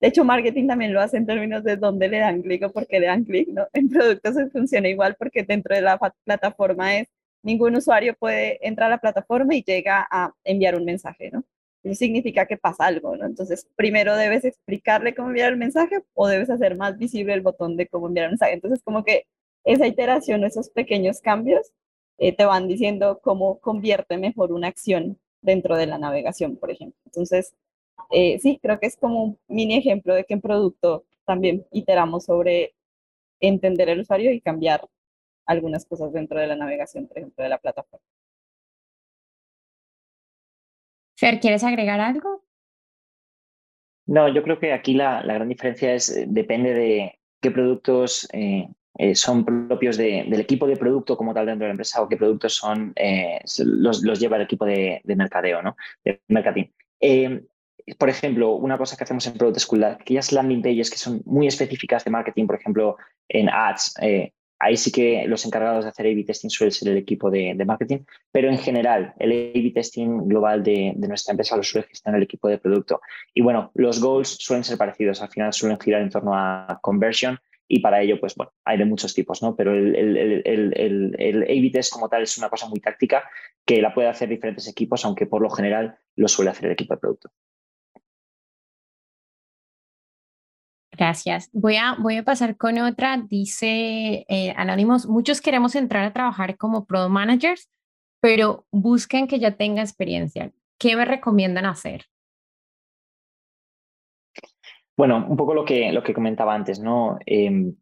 [0.00, 2.86] De hecho, marketing también lo hace en términos de dónde le dan clic o por
[2.86, 3.66] qué le dan clic, ¿no?
[3.72, 7.08] En productos funciona igual porque dentro de la plataforma es
[7.42, 11.44] ningún usuario puede entrar a la plataforma y llega a enviar un mensaje, ¿no?
[11.92, 13.26] Significa que pasa algo, ¿no?
[13.26, 17.76] Entonces, primero debes explicarle cómo enviar el mensaje o debes hacer más visible el botón
[17.76, 18.54] de cómo enviar el mensaje.
[18.54, 19.26] Entonces, como que
[19.64, 21.72] esa iteración, esos pequeños cambios,
[22.18, 26.98] eh, te van diciendo cómo convierte mejor una acción dentro de la navegación, por ejemplo.
[27.06, 27.54] Entonces,
[28.10, 32.24] eh, sí, creo que es como un mini ejemplo de que en producto también iteramos
[32.24, 32.74] sobre
[33.40, 34.88] entender el usuario y cambiar
[35.46, 38.04] algunas cosas dentro de la navegación, por ejemplo, de la plataforma.
[41.40, 42.44] ¿Quieres agregar algo?
[44.06, 48.68] No, yo creo que aquí la, gran diferencia es, eh, depende de qué productos eh,
[48.98, 52.16] eh, son propios del equipo de producto como tal dentro de la empresa o qué
[52.16, 52.94] productos son
[53.64, 55.76] los, lleva el equipo de, mercadeo, ¿no?
[56.04, 56.66] De marketing.
[57.98, 61.46] por ejemplo, una cosa que hacemos en Product School, aquellas landing pages que son muy
[61.46, 62.96] específicas de marketing, por ejemplo,
[63.28, 63.94] en ads,
[64.64, 67.98] Ahí sí que los encargados de hacer A-B testing suele ser el equipo de, marketing,
[68.32, 72.48] pero en general el A-B testing global de, nuestra empresa lo suele gestionar el equipo
[72.48, 73.02] de producto.
[73.34, 77.38] Y bueno, los goals suelen ser parecidos, al final suelen girar en torno a conversion
[77.68, 79.54] y para ello, pues bueno, hay de muchos tipos, ¿no?
[79.54, 79.94] Pero el,
[80.46, 83.22] el, A-B test como tal es una cosa muy táctica
[83.66, 86.94] que la puede hacer diferentes equipos, aunque por lo general lo suele hacer el equipo
[86.94, 87.30] de producto.
[90.96, 91.50] Gracias.
[91.52, 93.18] Voy a, voy a pasar con otra.
[93.28, 97.68] Dice eh, Anónimos, muchos queremos entrar a trabajar como product managers,
[98.20, 100.52] pero busquen que ya tenga experiencia.
[100.78, 102.06] ¿Qué me recomiendan hacer?
[104.96, 107.18] Bueno, un poco lo que, lo que comentaba antes, ¿no?
[107.26, 107.74] Em,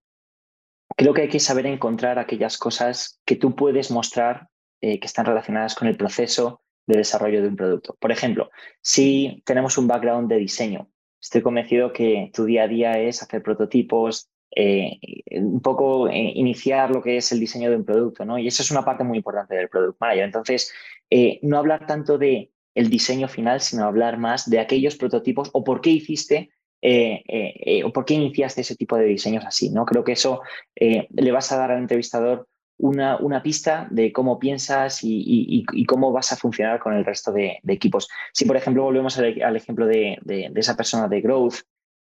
[0.97, 4.49] creo que hay que saber encontrar aquellas cosas que tú puedes mostrar
[4.81, 7.97] eh, que están relacionadas con el proceso de desarrollo de un producto.
[8.01, 8.51] Por ejemplo,
[8.81, 10.89] si tenemos un background de diseño,
[11.23, 14.99] estoy convencido que tu día a día es hacer prototipos, eh,
[15.31, 18.39] un poco eh, iniciar lo que es el diseño de un producto, ¿no?
[18.39, 20.25] Y eso es una parte muy importante del Product Manager.
[20.25, 20.73] Entonces,
[21.09, 25.63] eh, no hablar tanto de el diseño final, sino hablar más de aquellos prototipos o
[25.63, 26.51] por qué hiciste
[26.85, 29.85] o por qué iniciaste ese tipo de diseños así, ¿no?
[29.85, 30.41] Creo que eso
[30.75, 32.49] le vas a dar al entrevistador
[32.83, 37.61] una, una pista de cómo piensas y, cómo vas a funcionar con el resto de,
[37.69, 38.09] equipos.
[38.33, 40.19] Si, por ejemplo, volvemos al, ejemplo de,
[40.57, 41.55] esa persona de growth,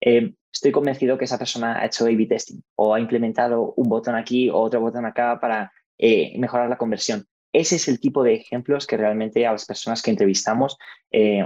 [0.01, 4.15] eh, estoy convencido que esa persona ha hecho A-B testing o ha implementado un botón
[4.15, 7.24] aquí o otro botón acá para eh, mejorar la conversión.
[7.53, 10.80] Ese es el tipo de ejemplos que realmente a las personas que entrevistamos
[11.11, 11.45] eh,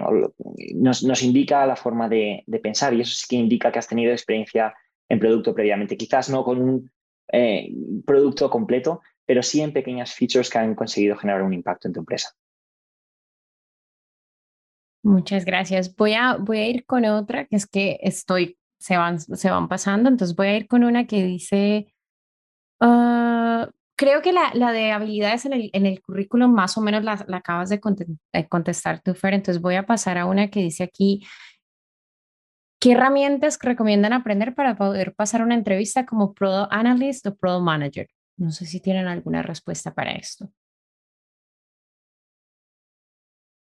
[0.73, 4.73] nos, indica la forma de, pensar y eso sí que indica que has tenido experiencia
[5.09, 5.97] en producto previamente.
[5.97, 6.89] Quizás no con un
[8.05, 11.99] producto completo, pero sí en pequeñas features que han conseguido generar un impacto en tu
[11.99, 12.31] empresa.
[15.03, 15.95] Muchas gracias.
[15.95, 19.67] Voy a, voy a ir con otra, que es que estoy, se van, se van
[19.67, 21.93] pasando, entonces voy a ir con una que dice,
[22.79, 27.03] ah, creo que la, la, de habilidades en el, en el currículum más o menos
[27.03, 27.79] la, acabas de,
[28.49, 31.25] contestar tú, Fer, entonces voy a pasar a una que dice aquí,
[32.79, 38.07] ¿qué herramientas recomiendan aprender para poder pasar una entrevista como Product Analyst o Product Manager?
[38.37, 40.49] No sé si tienen alguna respuesta para esto.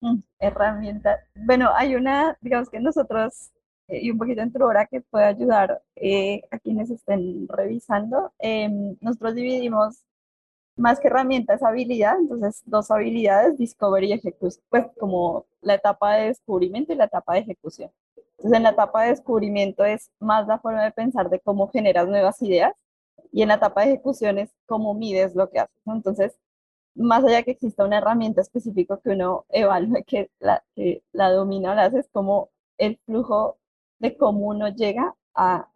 [0.02, 1.20] Mm, herramienta.
[1.36, 3.52] Bueno, hay una, digamos que nosotros,
[3.88, 8.98] eh, y un poquito dentro ahora que puede ayudar eh, a quienes estén revisando, em,
[9.02, 10.04] nosotros dividimos
[10.78, 16.28] más que herramientas, habilidad, entonces dos habilidades, discovery y ejecución, pues como la etapa de
[16.30, 17.92] descubrimiento y la etapa de ejecución.
[18.38, 22.08] Entonces en la etapa de descubrimiento es más la forma de pensar de cómo generas
[22.08, 22.74] nuevas ideas
[23.32, 25.76] y en la etapa de ejecución es cómo mides lo que haces.
[25.86, 26.38] Entonces,
[26.96, 31.72] más allá que exista una herramienta específica que uno evalúe que la, que la domina
[31.72, 33.58] o la hace, es como el flujo
[34.00, 35.70] de cómo uno llega a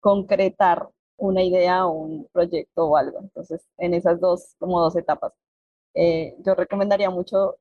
[0.00, 3.18] concretar una idea o un proyecto o algo.
[3.20, 5.32] Entonces, en esas dos, como dos etapas,
[5.94, 7.56] eh, yo recomendaría mucho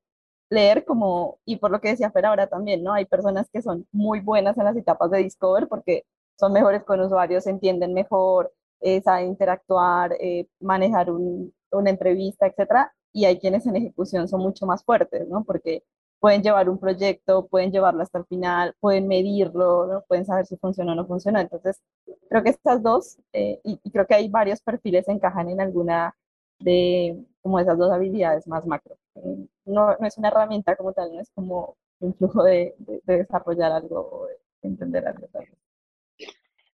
[0.49, 2.93] leer como, y por lo que decía Fer ahora también, ¿no?
[2.93, 6.05] Hay personas que son muy buenas en las etapas de Discover porque
[6.39, 10.17] son mejores con usuarios, entienden mejor, eh, interactuar,
[10.59, 15.43] manejar una entrevista, etcétera, y hay quienes en ejecución son mucho más fuertes, ¿no?
[15.43, 15.83] Porque
[16.19, 20.91] pueden llevar un proyecto, pueden llevarlo hasta el final, pueden medirlo, pueden saber si funciona
[20.93, 21.41] o no funciona.
[21.41, 21.81] Entonces,
[22.29, 26.15] creo que estas dos, eh, y, creo que hay varios perfiles que encajan en alguna
[26.59, 28.97] de como esas dos habilidades más macro.
[29.15, 32.75] Eh, no, no, es una herramienta como tal, no es como un flujo de,
[33.05, 34.27] desarrollar algo
[34.61, 35.27] de entender algo.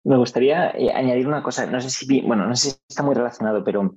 [0.04, 3.14] Me gustaría eh, añadir una cosa, no sé si, bueno, no sé si está muy
[3.14, 3.96] relacionado, pero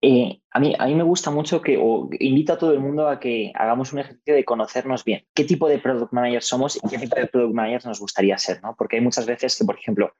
[0.00, 3.08] eh, a, mí, a mí me gusta mucho que, o invito a todo el mundo
[3.08, 5.26] a que hagamos un ejercicio de conocernos bien.
[5.34, 8.62] ¿Qué tipo de product manager somos y qué tipo de product manager nos gustaría ser?
[8.62, 8.76] ¿no?
[8.76, 10.12] Porque hay muchas veces que, por ejemplo,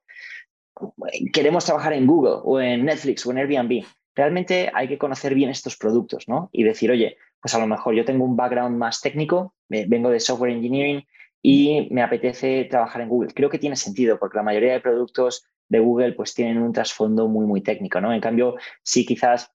[1.32, 3.84] queremos trabajar en Google o en Netflix o en Airbnb.
[4.16, 6.50] Realmente hay que conocer bien estos productos ¿no?
[6.52, 10.18] y decir, oye, pues a lo mejor yo tengo un background más técnico, vengo de
[10.18, 11.04] software engineering
[11.42, 13.32] y me apetece trabajar en Google.
[13.34, 17.28] Creo que tiene sentido porque la mayoría de productos de Google pues tienen un trasfondo
[17.28, 18.12] muy, muy técnico, ¿no?
[18.12, 19.52] En cambio, si quizás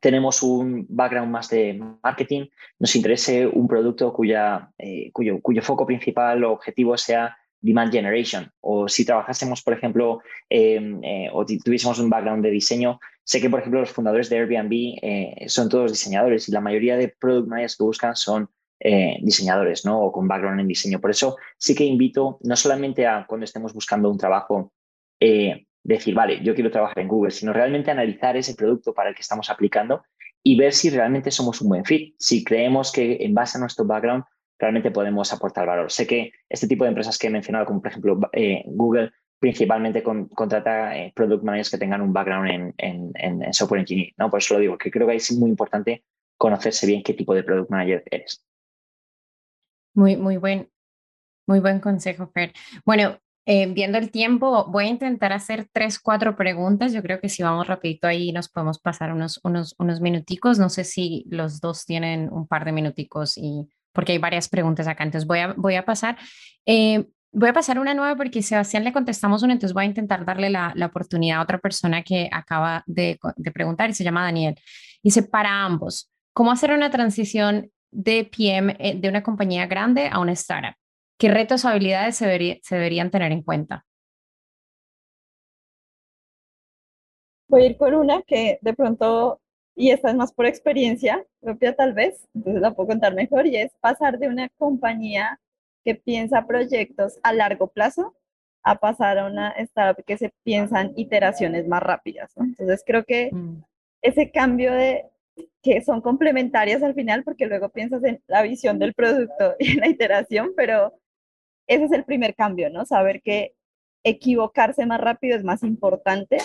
[0.00, 2.46] tenemos un background más de marketing,
[2.78, 8.50] nos interese un producto cuya, eh, cuyo, cuyo, foco principal o objetivo sea demand generation.
[8.60, 13.50] O si trabajásemos, por ejemplo, em, eh, o tuviésemos un background de diseño, sé que,
[13.50, 17.48] por ejemplo, los fundadores de Airbnb eh, son todos diseñadores y la mayoría de product
[17.48, 18.48] managers que buscan son
[18.80, 20.00] diseñadores, ¿no?
[20.00, 21.00] O con background en diseño.
[21.00, 24.72] Por eso sí que invito no solamente a cuando estemos buscando un trabajo
[25.88, 29.22] decir, vale, yo quiero trabajar en Google, sino realmente analizar ese producto para el que
[29.22, 30.02] estamos aplicando
[30.42, 33.84] y ver si realmente somos un buen fit, si creemos que en base a nuestro
[33.84, 34.24] background
[34.58, 35.90] realmente podemos aportar valor.
[35.90, 40.02] Sé que este tipo de empresas que he mencionado, como por ejemplo eh, Google, principalmente
[40.02, 44.30] contrata eh, product managers que tengan un background en, software engineering, ¿no?
[44.30, 46.04] Por eso lo digo, que creo que es muy importante
[46.36, 48.44] conocerse bien qué tipo de product manager eres.
[49.98, 50.70] Muy, muy buen,
[51.48, 52.52] muy buen consejo, Fer.
[52.84, 56.92] Bueno, eh, viendo el tiempo, voy a intentar hacer tres, cuatro preguntas.
[56.92, 60.60] Yo creo que si vamos rapidito ahí nos podemos pasar unos, unos, unos minuticos.
[60.60, 64.86] No sé si los dos tienen un par de minuticos y porque hay varias preguntas
[64.86, 65.02] acá.
[65.02, 66.16] Entonces voy a, voy a pasar.
[66.64, 70.24] Eh, voy a pasar una nueva porque Sebastián le contestamos una, entonces voy a intentar
[70.24, 74.22] darle la, la oportunidad a otra persona que acaba de, de preguntar y se llama
[74.22, 74.54] Daniel.
[75.02, 80.18] Dice, para ambos, ¿cómo hacer una transición de PM eh, de una compañía grande a
[80.20, 80.74] una startup?
[81.18, 83.84] ¿Qué retos o habilidades se, deberían tener en cuenta?
[87.48, 89.40] Voy a ir con una que de pronto,
[89.74, 93.56] y esta es más por experiencia propia tal vez, entonces la puedo contar mejor, y
[93.56, 95.40] es pasar de una compañía
[95.84, 98.14] que piensa proyectos a largo plazo
[98.62, 102.30] a pasar a una startup que se piensan iteraciones más rápidas.
[102.36, 103.62] Entonces creo que mm.
[104.02, 105.06] ese cambio de
[105.62, 109.80] que son complementarias al final, porque luego piensas en la visión del producto y en
[109.80, 110.94] la iteración, pero
[111.66, 112.84] ese es el primer cambio, ¿no?
[112.84, 113.54] Saber que
[114.04, 116.38] equivocarse más rápido es más importante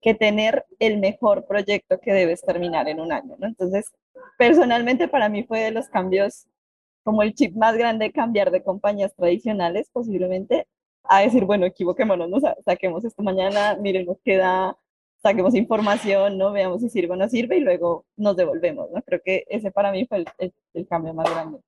[0.00, 3.46] que tener el mejor proyecto que debes terminar en un año, ¿no?
[3.46, 3.92] Entonces,
[4.38, 6.46] personalmente para mí fue de los cambios,
[7.04, 10.66] como el chip más grande, cambiar de compañías tradicionales posiblemente
[11.04, 12.38] a decir, bueno, equivoquémonos, ¿no?
[12.64, 14.76] saquemos esto mañana, miremos qué da,
[15.22, 16.52] saquemos información, ¿no?
[16.52, 19.02] Veamos si sirve o no sirve y luego nos devolvemos, ¿no?
[19.02, 21.58] Creo que ese para mí fue el, cambio más grande.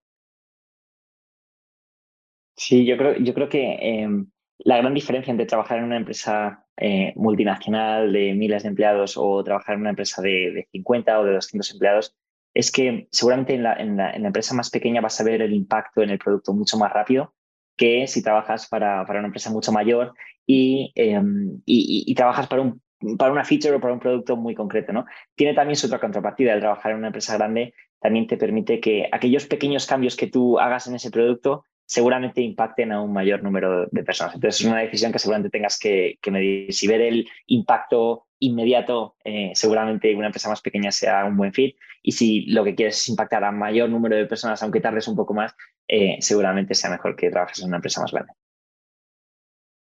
[2.56, 6.64] Sí, yo creo, yo creo que em, la gran diferencia entre trabajar en una empresa
[6.76, 11.24] eh, multinacional de miles de empleados o trabajar en una empresa de, de 50 o
[11.24, 12.16] de 200 empleados
[12.54, 15.42] es que seguramente en la, en, la, en la, empresa más pequeña vas a ver
[15.42, 17.34] el impacto en el producto mucho más rápido
[17.76, 20.14] que si trabajas para, para una empresa mucho mayor
[20.46, 22.80] y, em, y, y, trabajas para, un,
[23.18, 24.92] para una feature o para un producto muy concreto.
[24.92, 25.06] ¿no?
[25.34, 26.52] Tiene también su otra contrapartida.
[26.52, 30.58] El trabajar en una empresa grande también te permite que aquellos pequeños cambios que tú
[30.58, 34.34] hagas en ese producto seguramente impacten a un mayor número de personas.
[34.34, 36.72] Entonces es una decisión que seguramente tengas que, medir.
[36.72, 41.76] Si ver el impacto inmediato, eh, seguramente una empresa más pequeña sea un buen fit.
[42.02, 45.16] Y si lo que quieres es impactar a mayor número de personas, aunque tardes un
[45.16, 45.54] poco más,
[45.88, 48.32] eh, seguramente sea mejor que trabajes en una empresa más grande.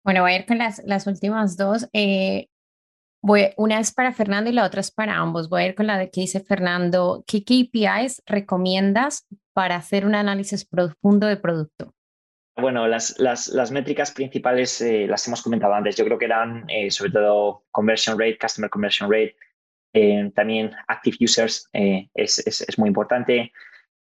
[0.04, 1.88] Bueno, voy a ir con las, últimas dos.
[1.92, 2.48] Eh,
[3.24, 5.48] voy, una es para Fernando y la otra es para ambos.
[5.48, 7.24] Voy a ir con la de que dice Fernando.
[7.26, 11.94] ¿Qué KPIs recomiendas para hacer un análisis profundo de producto?
[12.56, 15.96] Bueno, las, las, las métricas principales eh, las hemos comentado antes.
[15.96, 19.34] Yo creo que eran eh, sobre todo conversion rate, customer conversion rate,
[19.94, 23.52] eh, también active users es, es, es, muy importante,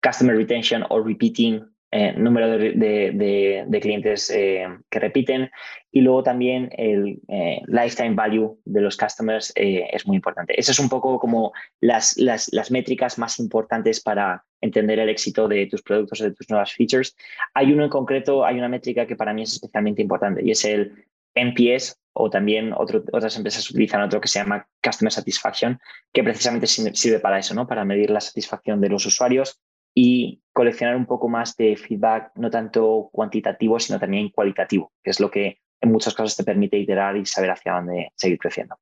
[0.03, 1.63] customer retention o repeating
[1.97, 5.49] eh, número de, clientes eh, que repiten
[5.93, 10.59] y luego también el eh, lifetime value de los customers es muy importante.
[10.59, 15.47] Esas es un poco como las, las, las, métricas más importantes para entender el éxito
[15.47, 17.15] de tus productos o de tus nuevas features.
[17.53, 20.65] Hay uno en concreto, hay una métrica que para mí es especialmente importante y es
[20.65, 25.79] el NPS o también otras empresas utilizan otro que se llama Customer Satisfaction,
[26.11, 27.65] que precisamente sirve para eso, ¿no?
[27.65, 29.61] para medir la satisfacción de los usuarios
[29.97, 35.19] y coleccionar un poco más de feedback, no tanto cuantitativo, sino también cualitativo, que es
[35.19, 38.77] lo que en muchos casos te permite iterar y saber hacia dónde seguir creciendo.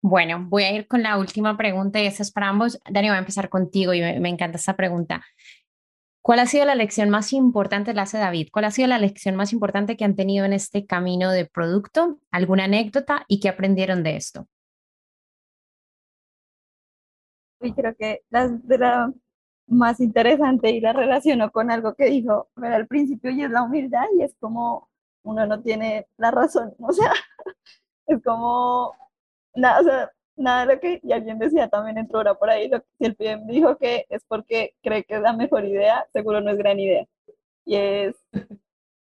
[0.00, 2.80] Bueno, voy a ir con la última pregunta y esa es para ambos.
[2.90, 5.22] Dani, voy a empezar contigo y me, encanta esta pregunta.
[6.22, 8.48] ¿Cuál ha sido la lección más importante, la hace David?
[8.52, 12.18] ¿Cuál ha sido la lección más importante que han tenido en este camino de producto?
[12.30, 14.48] ¿Alguna anécdota y qué aprendieron de esto?
[17.60, 19.12] Y creo que de la
[19.66, 24.04] más interesante y la relaciono con algo que dijo al principio y es la humildad
[24.18, 24.88] y es como
[25.24, 27.12] uno no tiene la razón, o sea,
[28.06, 28.92] es como
[29.54, 32.68] nada, o sea, nada de lo que, y alguien decía también entró ahora por ahí,
[32.68, 36.40] lo, si el PM dijo que es porque cree que es la mejor idea, seguro
[36.40, 37.06] no es gran idea.
[37.64, 38.16] Y es,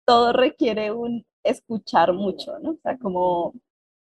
[0.05, 2.71] todo requiere un escuchar mucho, ¿no?
[2.71, 3.53] O sea, como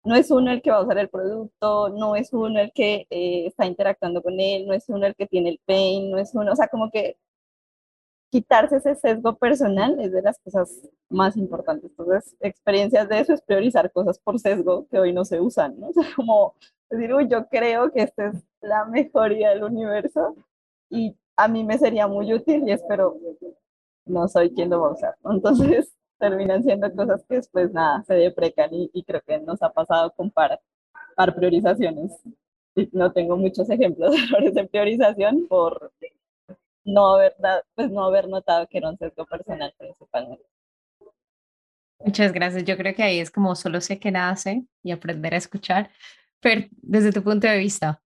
[0.05, 3.07] no es uno el que va a usar el producto, no es uno el que
[3.11, 6.35] eh, está interactuando con él, no es uno el que tiene el pain, no es
[6.35, 7.17] uno, o sea, como que
[8.31, 11.91] quitarse ese sesgo personal es de las cosas más importantes.
[11.91, 15.89] Entonces, experiencias de eso es priorizar cosas por sesgo que hoy no se usan, ¿no?
[15.91, 16.55] O sea, como
[16.89, 20.37] decir, uy, yo creo que esta es la mejoría del universo
[20.89, 23.17] y a mí me sería muy útil y espero
[24.07, 25.17] no soy quien lo va a usar.
[25.25, 29.73] Entonces, terminan siendo cosas que después nada, se deprecan y, y creo que nos ha
[29.73, 30.61] pasado con par,
[31.16, 32.12] par priorizaciones.
[32.77, 35.93] Y no tengo muchos ejemplos de errores de priorización por
[36.85, 37.35] no haber,
[37.75, 40.45] pues no haber notado que era un sesgo personal principalmente.
[41.99, 42.64] Muchas gracias.
[42.64, 45.91] Yo creo que ahí es como solo sé que nada sé y aprender a escuchar.
[46.41, 48.01] Pero desde tu punto de vista.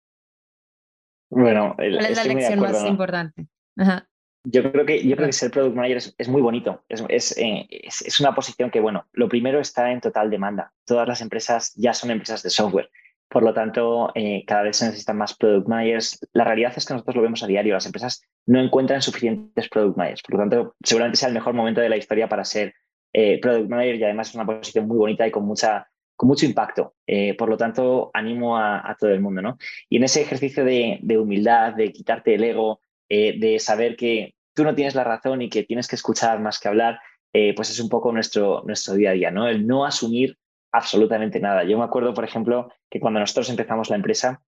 [1.28, 3.46] Bueno, ¿cuál es la lección más importante?
[3.76, 4.08] Ajá.
[4.44, 6.82] Yo creo que, yo creo que ser product manager es, muy bonito.
[6.88, 10.72] Eh, es, es, una posición que, bueno, lo primero está en total demanda.
[10.84, 12.90] Todas las empresas ya son empresas de software.
[13.28, 16.18] Por lo tanto, eh, cada vez se necesitan más product managers.
[16.32, 17.74] La realidad es que nosotros lo vemos a diario.
[17.74, 20.22] Las empresas no encuentran suficientes product managers.
[20.22, 22.74] Por lo tanto, seguramente sea el mejor momento de la historia para ser
[23.12, 25.86] eh, product manager y además es una posición muy bonita y con mucha
[26.16, 26.94] con mucho impacto.
[27.36, 29.42] por lo tanto, animo a, todo el mundo.
[29.42, 29.58] ¿no?
[29.88, 34.64] Y en ese ejercicio de humildad, de quitarte el ego, eh, de saber que tú
[34.64, 37.00] no tienes la razón y que tienes que escuchar más que hablar,
[37.32, 39.48] eh, pues es un poco nuestro, nuestro día a día, ¿no?
[39.48, 40.38] El no asumir
[40.72, 41.64] absolutamente nada.
[41.64, 44.42] Yo me acuerdo, por ejemplo, que cuando nosotros empezamos la empresa,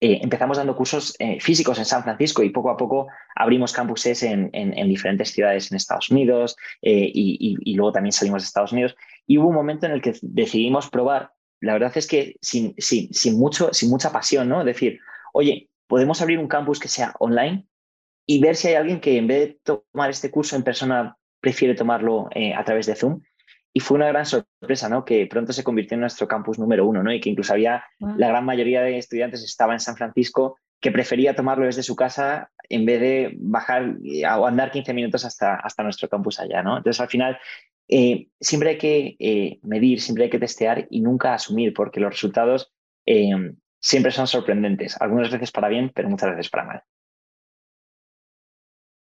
[0.00, 4.50] eh, empezamos dando cursos físicos en San Francisco y poco a poco abrimos campuses en,
[4.88, 8.96] diferentes ciudades en Estados Unidos y, luego también salimos de Estados Unidos.
[9.26, 13.12] Y hubo un momento en el que decidimos probar, la verdad es que sin, sin,
[13.12, 14.64] sin, mucho, sin mucha pasión, ¿no?
[14.64, 15.00] Decir,
[15.32, 17.66] oye, podemos abrir un campus que sea online
[18.26, 21.74] y ver si hay alguien que en vez de tomar este curso en persona prefiere
[21.74, 23.20] tomarlo eh, a través de Zoom.
[23.72, 25.04] y fue una gran sorpresa, ¿no?
[25.04, 27.12] Que pronto se convirtió en nuestro campus número uno, ¿no?
[27.12, 27.84] Y que incluso había,
[28.16, 32.50] la gran mayoría de estudiantes estaba en San Francisco, que prefería tomarlo desde su casa
[32.68, 33.96] en vez de bajar
[34.38, 36.78] o andar 15 minutos hasta, hasta nuestro campus allá, ¿no?
[36.78, 37.38] Entonces, al final,
[37.88, 42.10] eh, siempre hay que eh, medir, siempre hay que testear y nunca asumir, porque los
[42.10, 42.72] resultados
[43.06, 46.82] eh, siempre son sorprendentes, algunas veces para bien, pero muchas veces para mal.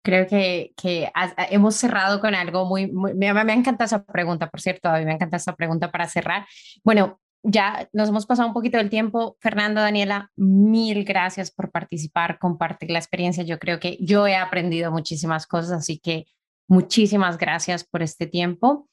[0.05, 1.11] Creo que, que
[1.51, 5.05] hemos cerrado con algo muy, muy me, me encanta esa pregunta, por cierto, a mí
[5.07, 6.47] me encanta esa pregunta para cerrar.
[6.85, 9.37] Bueno, ya nos hemos pasado un poquito del tiempo.
[9.41, 13.45] Fernando, Daniela, mil gracias por participar, compartir la experiencia.
[13.45, 16.27] Yo creo que yo he aprendido muchísimas cosas, así que
[16.69, 18.89] muchísimas gracias por este tiempo.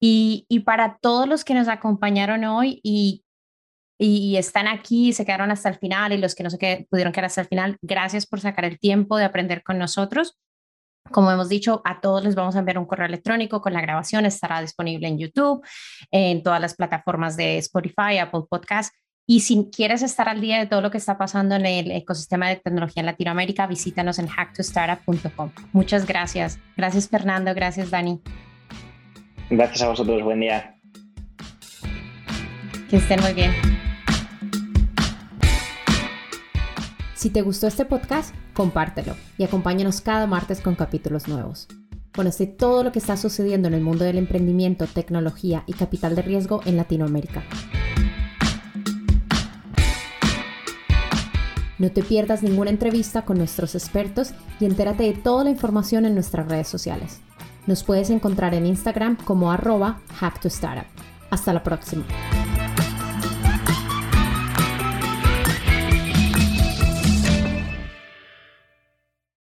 [0.00, 3.24] Y, y para todos los que nos acompañaron hoy y,
[3.98, 7.26] y, están aquí se quedaron hasta el final y los que no se pudieron quedar
[7.26, 10.38] hasta el final, gracias por sacar el tiempo de aprender con nosotros.
[11.10, 14.26] Como hemos dicho, a todos les vamos a enviar un correo electrónico con la grabación.
[14.26, 15.64] Estará disponible en YouTube,
[16.10, 18.94] en todas las plataformas de Spotify, Apple Podcast.
[19.26, 22.48] Y si quieres estar al día de todo lo que está pasando en el ecosistema
[22.48, 25.52] de tecnología en Latinoamérica, visítanos en hacktostartup.com.
[25.72, 26.58] Muchas gracias.
[26.76, 28.20] Gracias Fernando, gracias Dani.
[29.48, 30.76] Gracias a vosotros, buen día.
[32.88, 33.69] Que estén muy bien.
[37.20, 41.68] Si te gustó este podcast, compártelo y acompáñanos cada martes con capítulos nuevos.
[42.14, 46.22] Conoce todo lo que está sucediendo en el mundo del emprendimiento, tecnología y capital de
[46.22, 47.44] riesgo en Latinoamérica.
[51.78, 56.14] No te pierdas ninguna entrevista con nuestros expertos y entérate de toda la información en
[56.14, 57.20] nuestras redes sociales.
[57.66, 60.86] Nos puedes encontrar en Instagram como arroba hacktostartup.
[61.28, 62.06] Hasta la próxima.